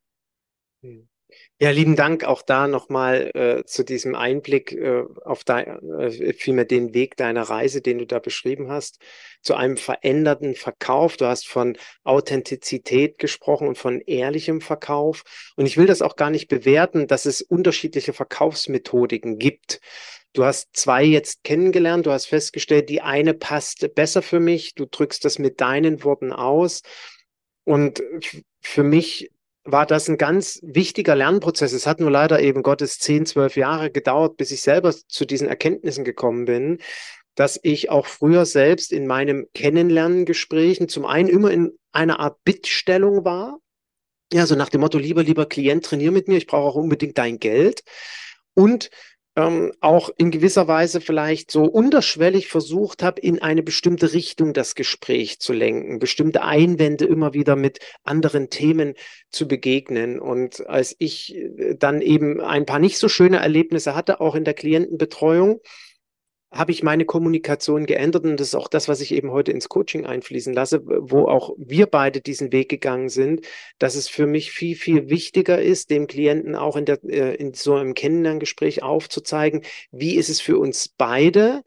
[1.59, 5.67] Ja, lieben Dank auch da nochmal äh, zu diesem Einblick äh, auf dein,
[5.99, 8.99] äh, vielmehr den Weg deiner Reise, den du da beschrieben hast,
[9.41, 11.17] zu einem veränderten Verkauf.
[11.17, 15.23] Du hast von Authentizität gesprochen und von ehrlichem Verkauf.
[15.55, 19.81] Und ich will das auch gar nicht bewerten, dass es unterschiedliche Verkaufsmethodiken gibt.
[20.33, 24.85] Du hast zwei jetzt kennengelernt, du hast festgestellt, die eine passt besser für mich, du
[24.85, 26.81] drückst das mit deinen Worten aus.
[27.65, 28.01] Und
[28.61, 29.29] für mich
[29.71, 31.73] war das ein ganz wichtiger Lernprozess.
[31.73, 35.47] Es hat nur leider eben Gottes 10, 12 Jahre gedauert, bis ich selber zu diesen
[35.47, 36.79] Erkenntnissen gekommen bin,
[37.35, 43.23] dass ich auch früher selbst in meinem Kennenlerngesprächen zum einen immer in einer Art Bittstellung
[43.23, 43.59] war.
[44.31, 47.17] Ja, so nach dem Motto, lieber, lieber Klient, trainier mit mir, ich brauche auch unbedingt
[47.17, 47.81] dein Geld.
[48.53, 48.89] Und
[49.39, 54.75] ähm, auch in gewisser Weise vielleicht so unterschwellig versucht habe, in eine bestimmte Richtung das
[54.75, 58.95] Gespräch zu lenken, bestimmte Einwände immer wieder mit anderen Themen
[59.29, 60.19] zu begegnen.
[60.19, 64.43] Und als ich äh, dann eben ein paar nicht so schöne Erlebnisse hatte, auch in
[64.43, 65.61] der Klientenbetreuung,
[66.51, 69.69] habe ich meine Kommunikation geändert und das ist auch das, was ich eben heute ins
[69.69, 73.45] Coaching einfließen lasse, wo auch wir beide diesen Weg gegangen sind,
[73.77, 77.53] dass es für mich viel, viel wichtiger ist, dem Klienten auch in, der, äh, in
[77.53, 81.63] so einem Kennenlerngespräch aufzuzeigen, wie ist es für uns beide,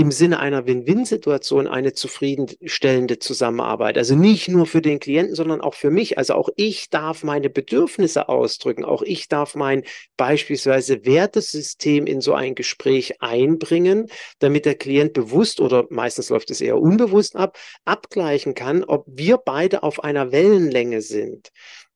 [0.00, 3.98] im Sinne einer Win-Win-Situation eine zufriedenstellende Zusammenarbeit.
[3.98, 6.16] Also nicht nur für den Klienten, sondern auch für mich.
[6.16, 8.82] Also auch ich darf meine Bedürfnisse ausdrücken.
[8.82, 9.82] Auch ich darf mein
[10.16, 14.06] beispielsweise Wertesystem in so ein Gespräch einbringen,
[14.38, 19.36] damit der Klient bewusst oder meistens läuft es eher unbewusst ab, abgleichen kann, ob wir
[19.36, 21.50] beide auf einer Wellenlänge sind.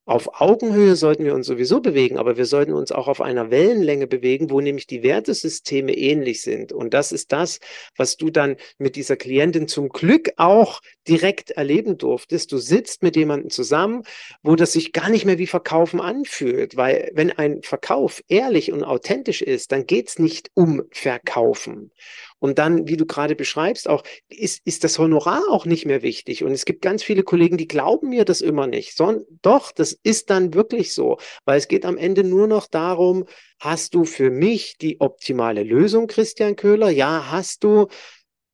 [0.06, 4.06] Auf Augenhöhe sollten wir uns sowieso bewegen, aber wir sollten uns auch auf einer Wellenlänge
[4.06, 6.72] bewegen, wo nämlich die Wertesysteme ähnlich sind.
[6.74, 7.58] Und das ist das,
[7.96, 12.52] was du dann mit dieser Klientin zum Glück auch direkt erleben durftest.
[12.52, 14.02] Du sitzt mit jemandem zusammen,
[14.42, 18.84] wo das sich gar nicht mehr wie Verkaufen anfühlt, weil wenn ein Verkauf ehrlich und
[18.84, 21.92] authentisch ist, dann geht es nicht um Verkaufen.
[22.38, 26.44] Und dann, wie du gerade beschreibst, auch ist, ist das Honorar auch nicht mehr wichtig.
[26.44, 28.96] Und es gibt ganz viele Kollegen, die glauben mir das immer nicht.
[28.96, 33.24] Sondern doch, das ist dann wirklich so, weil es geht am Ende nur noch darum,
[33.60, 36.90] hast du für mich die optimale Lösung, Christian Köhler?
[36.90, 37.88] Ja, hast du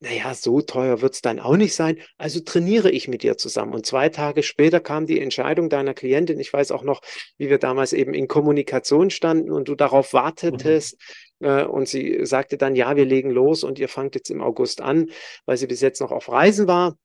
[0.03, 1.99] naja, so teuer wird es dann auch nicht sein.
[2.17, 3.75] Also trainiere ich mit dir zusammen.
[3.75, 6.41] Und zwei Tage später kam die Entscheidung deiner Klientin.
[6.41, 7.03] Ich weiß auch noch,
[7.37, 10.19] wie wir damals eben in Kommunikation standen und du darauf mhm.
[10.19, 10.95] wartetest.
[10.95, 11.30] Mhm.
[11.41, 14.81] Äh, und sie sagte dann, ja, wir legen los und ihr fangt jetzt im August
[14.81, 15.11] an,
[15.47, 16.97] weil sie bis jetzt noch auf Reisen war.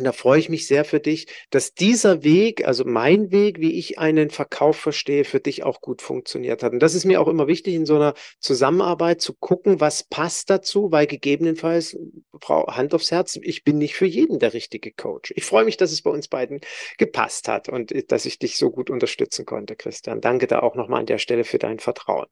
[0.00, 3.78] Und da freue ich mich sehr für dich, dass dieser Weg, also mein Weg, wie
[3.78, 6.72] ich einen Verkauf verstehe, für dich auch gut funktioniert hat.
[6.72, 10.48] Und das ist mir auch immer wichtig in so einer Zusammenarbeit zu gucken, was passt
[10.48, 11.98] dazu, weil gegebenenfalls,
[12.40, 15.34] Frau Hand aufs Herz, ich bin nicht für jeden der richtige Coach.
[15.36, 16.60] Ich freue mich, dass es bei uns beiden
[16.96, 20.22] gepasst hat und äh, dass ich dich so gut unterstützen konnte, Christian.
[20.22, 22.26] Danke da auch nochmal an der Stelle für dein Vertrauen.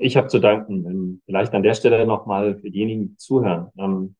[0.00, 0.86] Ich habe zu danken.
[0.86, 3.70] Ähm, vielleicht an der Stelle nochmal für diejenigen, die zuhören.
[3.78, 4.16] Ähm,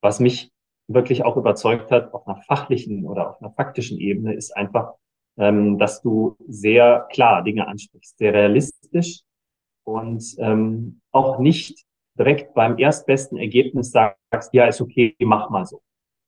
[0.00, 0.50] was mich
[0.88, 4.94] wirklich auch überzeugt hat auf einer fachlichen oder auf einer faktischen Ebene, ist einfach,
[5.36, 9.20] ähm, dass du sehr klar Dinge ansprichst, sehr realistisch
[9.84, 10.36] und
[11.10, 11.84] auch nicht
[12.16, 15.80] direkt beim erstbesten Ergebnis sagst, ja, ist okay, mach mal so,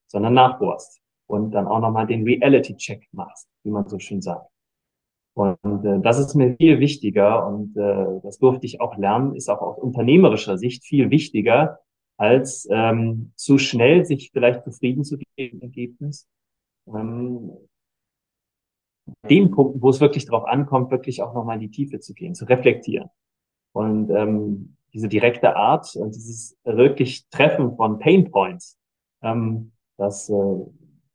[0.08, 4.51] sondern nachbohrst und dann auch nochmal den Reality-Check machst, wie man so schön sagt.
[5.34, 9.48] Und äh, das ist mir viel wichtiger und äh, das durfte ich auch lernen, ist
[9.48, 11.78] auch aus unternehmerischer Sicht viel wichtiger,
[12.18, 16.28] als ähm, zu schnell sich vielleicht zufrieden zu geben Ergebnis.
[16.86, 17.50] Ähm,
[19.28, 22.34] den Punkten, wo es wirklich darauf ankommt, wirklich auch nochmal in die Tiefe zu gehen,
[22.34, 23.08] zu reflektieren.
[23.72, 28.78] Und ähm, diese direkte Art und dieses wirklich Treffen von Pain Points,
[29.22, 30.34] ähm, das äh,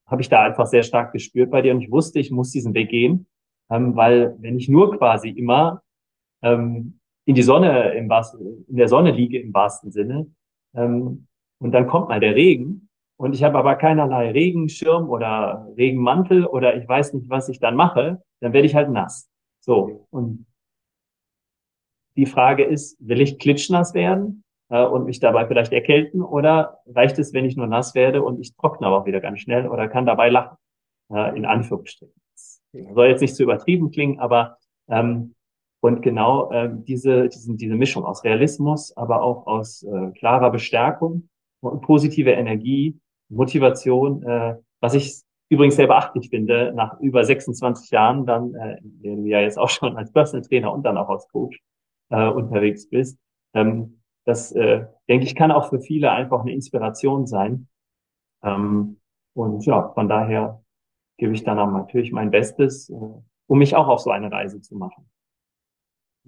[0.07, 2.73] habe ich da einfach sehr stark gespürt bei dir und ich wusste, ich muss diesen
[2.73, 3.27] Weg gehen,
[3.69, 5.81] ähm, weil wenn ich nur quasi immer
[6.41, 10.27] ähm, in die Sonne im wahrsten, in der Sonne liege im wahrsten Sinne
[10.75, 11.27] ähm,
[11.59, 16.75] und dann kommt mal der Regen und ich habe aber keinerlei Regenschirm oder Regenmantel oder
[16.77, 19.29] ich weiß nicht, was ich dann mache, dann werde ich halt nass.
[19.59, 20.45] So und
[22.15, 27.19] die Frage ist, will ich klitschnass werden äh, und mich dabei vielleicht erkälten oder reicht
[27.19, 29.87] es, wenn ich nur nass werde und ich trockne aber auch wieder ganz schnell oder
[29.87, 30.57] kann dabei lachen,
[31.11, 32.21] äh, in Anführungsstrichen.
[32.73, 34.57] Soll jetzt nicht zu übertrieben klingen, aber
[34.87, 35.35] ähm,
[35.79, 41.29] und genau äh, diese, diese, diese Mischung aus Realismus, aber auch aus äh, klarer Bestärkung
[41.61, 42.99] und positive Energie,
[43.29, 49.23] Motivation, äh, was ich übrigens sehr beachtlich finde, nach über 26 Jahren dann, äh, denen
[49.23, 51.59] du ja jetzt auch schon als Personal Trainer und dann auch als Coach
[52.09, 53.17] äh, unterwegs bist.
[53.53, 57.69] Ähm, das, äh, denke ich, kann auch für viele einfach eine Inspiration sein.
[58.43, 58.99] Ähm,
[59.33, 60.61] und ja, von daher
[61.17, 62.93] gebe ich dann natürlich mein Bestes, äh,
[63.47, 65.09] um mich auch auf so eine Reise zu machen.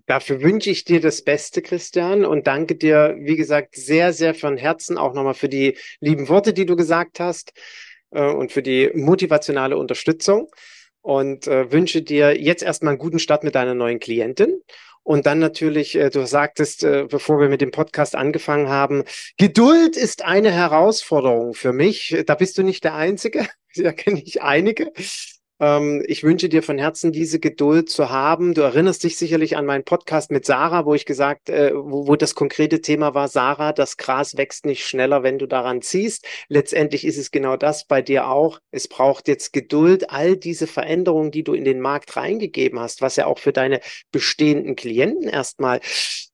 [0.06, 4.58] Dafür wünsche ich dir das Beste, Christian, und danke dir, wie gesagt, sehr, sehr von
[4.58, 7.54] Herzen auch nochmal für die lieben Worte, die du gesagt hast
[8.12, 10.50] äh, und für die motivationale Unterstützung.
[11.02, 14.62] Und äh, wünsche dir jetzt erstmal einen guten Start mit deiner neuen Klientin
[15.10, 19.06] und dann natürlich, äh, du sagtest, äh, bevor wir mit dem Podcast angefangen haben,
[19.38, 22.16] Geduld ist eine Herausforderung für mich.
[22.28, 23.48] Da bist du nicht der Einzige.
[23.76, 24.92] Da kenne ich einige.
[25.60, 28.54] Ähm, ich wünsche dir von Herzen diese Geduld zu haben.
[28.54, 32.16] Du erinnerst dich sicherlich an meinen Podcast mit Sarah, wo ich gesagt, äh, wo, wo
[32.16, 36.26] das konkrete Thema war, Sarah, das Gras wächst nicht schneller, wenn du daran ziehst.
[36.48, 38.60] Letztendlich ist es genau das bei dir auch.
[38.72, 43.18] Es braucht jetzt Geduld, all diese Veränderungen, die du in den Markt reingegeben hast, was
[43.18, 43.82] ja auch für deine
[44.12, 45.82] bestehenden Klienten erstmal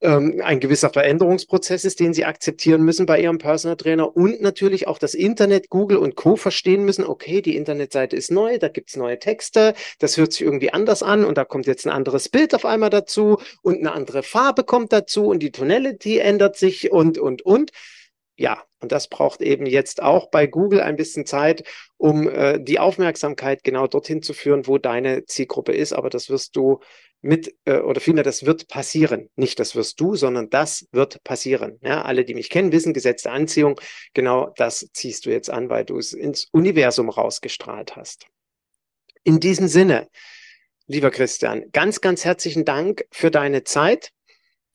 [0.02, 4.88] ähm, ein gewisser Veränderungsprozess ist, den sie akzeptieren müssen bei ihrem Personal Trainer und natürlich
[4.88, 6.36] auch das Internet, Google und Co.
[6.36, 10.42] verstehen müssen, okay, die Internetseite ist neu, da gibt's neue neue Texte, das hört sich
[10.42, 13.94] irgendwie anders an und da kommt jetzt ein anderes Bild auf einmal dazu und eine
[13.94, 17.72] andere Farbe kommt dazu und die Tonality ändert sich und, und, und.
[18.38, 21.64] Ja, und das braucht eben jetzt auch bei Google ein bisschen Zeit,
[21.96, 25.94] um äh, die Aufmerksamkeit genau dorthin zu führen, wo deine Zielgruppe ist.
[25.94, 26.82] Aber das wirst du
[27.22, 29.30] mit, äh, oder vielmehr, das wird passieren.
[29.38, 31.80] Nicht das wirst du, sondern das wird passieren.
[31.82, 33.80] Ja, alle, die mich kennen, wissen, Gesetz Anziehung,
[34.14, 38.28] genau das ziehst du jetzt an, weil du es ins Universum rausgestrahlt hast.
[39.28, 40.08] In diesem Sinne,
[40.86, 44.12] lieber Christian, ganz, ganz herzlichen Dank für deine Zeit.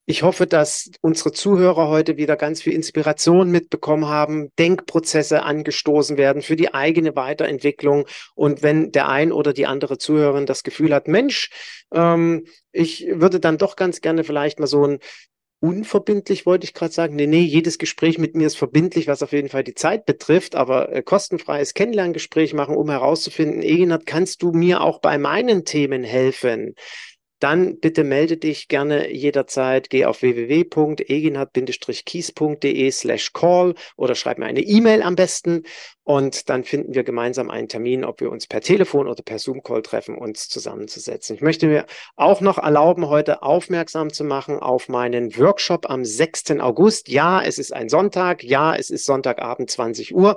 [0.06, 6.42] Ich hoffe, dass unsere Zuhörer heute wieder ganz viel Inspiration mitbekommen haben, Denkprozesse angestoßen werden
[6.42, 8.06] für die eigene Weiterentwicklung.
[8.34, 11.50] Und wenn der ein oder die andere Zuhörerin das Gefühl hat, Mensch,
[11.94, 14.98] ähm, ich würde dann doch ganz gerne vielleicht mal so ein
[15.60, 17.16] unverbindlich, wollte ich gerade sagen.
[17.16, 20.54] Nee, nee, jedes Gespräch mit mir ist verbindlich, was auf jeden Fall die Zeit betrifft,
[20.56, 26.02] aber äh, kostenfreies Kennenlerngespräch machen, um herauszufinden, Egenhard, kannst du mir auch bei meinen Themen
[26.02, 26.74] helfen?
[27.40, 29.90] Dann bitte melde dich gerne jederzeit.
[29.90, 35.64] Geh auf www.eginhard-kies.de slash call oder schreib mir eine E-Mail am besten
[36.04, 39.82] und dann finden wir gemeinsam einen Termin, ob wir uns per Telefon oder per Zoom-Call
[39.82, 41.36] treffen, uns zusammenzusetzen.
[41.36, 41.86] Ich möchte mir
[42.16, 46.60] auch noch erlauben, heute aufmerksam zu machen auf meinen Workshop am 6.
[46.60, 47.08] August.
[47.08, 48.44] Ja, es ist ein Sonntag.
[48.44, 50.36] Ja, es ist Sonntagabend 20 Uhr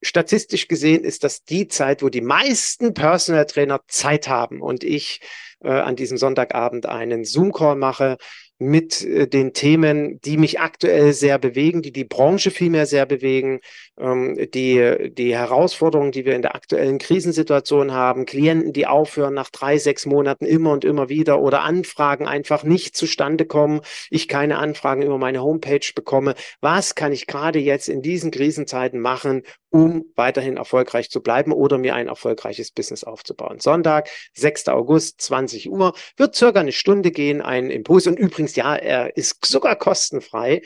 [0.00, 4.60] statistisch gesehen ist das die Zeit, wo die meisten Personal Trainer Zeit haben.
[4.60, 5.20] Und ich
[5.60, 8.16] äh, an diesem Sonntagabend einen Zoom-Call mache
[8.58, 13.60] mit äh, den Themen, die mich aktuell sehr bewegen, die die Branche vielmehr sehr bewegen,
[13.98, 19.50] ähm, die, die Herausforderungen, die wir in der aktuellen Krisensituation haben, Klienten, die aufhören nach
[19.50, 23.80] drei, sechs Monaten immer und immer wieder oder Anfragen einfach nicht zustande kommen,
[24.10, 26.34] ich keine Anfragen über meine Homepage bekomme.
[26.60, 31.78] Was kann ich gerade jetzt in diesen Krisenzeiten machen, um weiterhin erfolgreich zu bleiben oder
[31.78, 33.60] mir ein erfolgreiches Business aufzubauen.
[33.60, 34.68] Sonntag, 6.
[34.68, 38.06] August, 20 Uhr, wird circa eine Stunde gehen, ein Impuls.
[38.06, 38.18] Und
[38.48, 40.62] übrigens, ja, er ist sogar kostenfrei.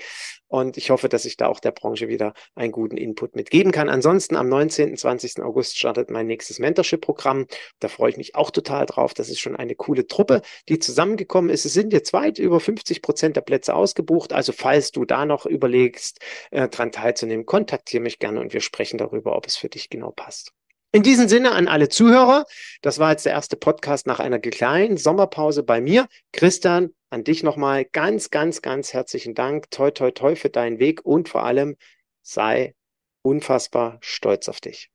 [0.49, 3.89] Und ich hoffe, dass ich da auch der Branche wieder einen guten Input mitgeben kann.
[3.89, 4.99] Ansonsten am 19.
[4.99, 5.43] 20.
[5.43, 7.47] August startet mein nächstes Mentorship-Programm.
[7.80, 9.14] Da freue ich mich auch total drauf.
[9.14, 11.64] Das ist schon eine coole Truppe, die zusammengekommen ist.
[11.64, 14.35] Es sind jetzt weit über 50 Prozent der Plätze ausgebucht.
[14.35, 16.18] Also falls du da noch überlegst,
[16.51, 20.11] äh, dran teilzunehmen, kontaktiere mich gerne und wir sprechen darüber, ob es für dich genau
[20.11, 20.53] passt.
[20.95, 22.45] In diesem Sinne an alle Zuhörer,
[22.82, 26.07] das war jetzt der erste Podcast nach einer kleinen Sommerpause bei mir.
[26.32, 29.70] Christian, an dich nochmal ganz, ganz, ganz herzlichen Dank.
[29.70, 31.76] Toi, toi, toi für deinen Weg und vor allem
[32.20, 32.74] sei
[33.22, 34.90] unfassbar stolz auf dich.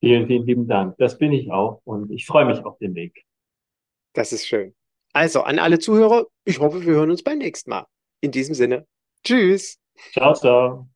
[0.00, 0.96] Vielen, vielen lieben Dank.
[0.98, 3.24] Das bin ich auch und ich freue mich auf den Weg.
[4.14, 4.74] Das ist schön.
[5.12, 7.86] Also an alle Zuhörer, ich hoffe, wir hören uns beim nächsten Mal.
[8.20, 8.86] In diesem Sinne,
[9.22, 9.78] tschüss.
[10.12, 10.88] Ciao, ciao.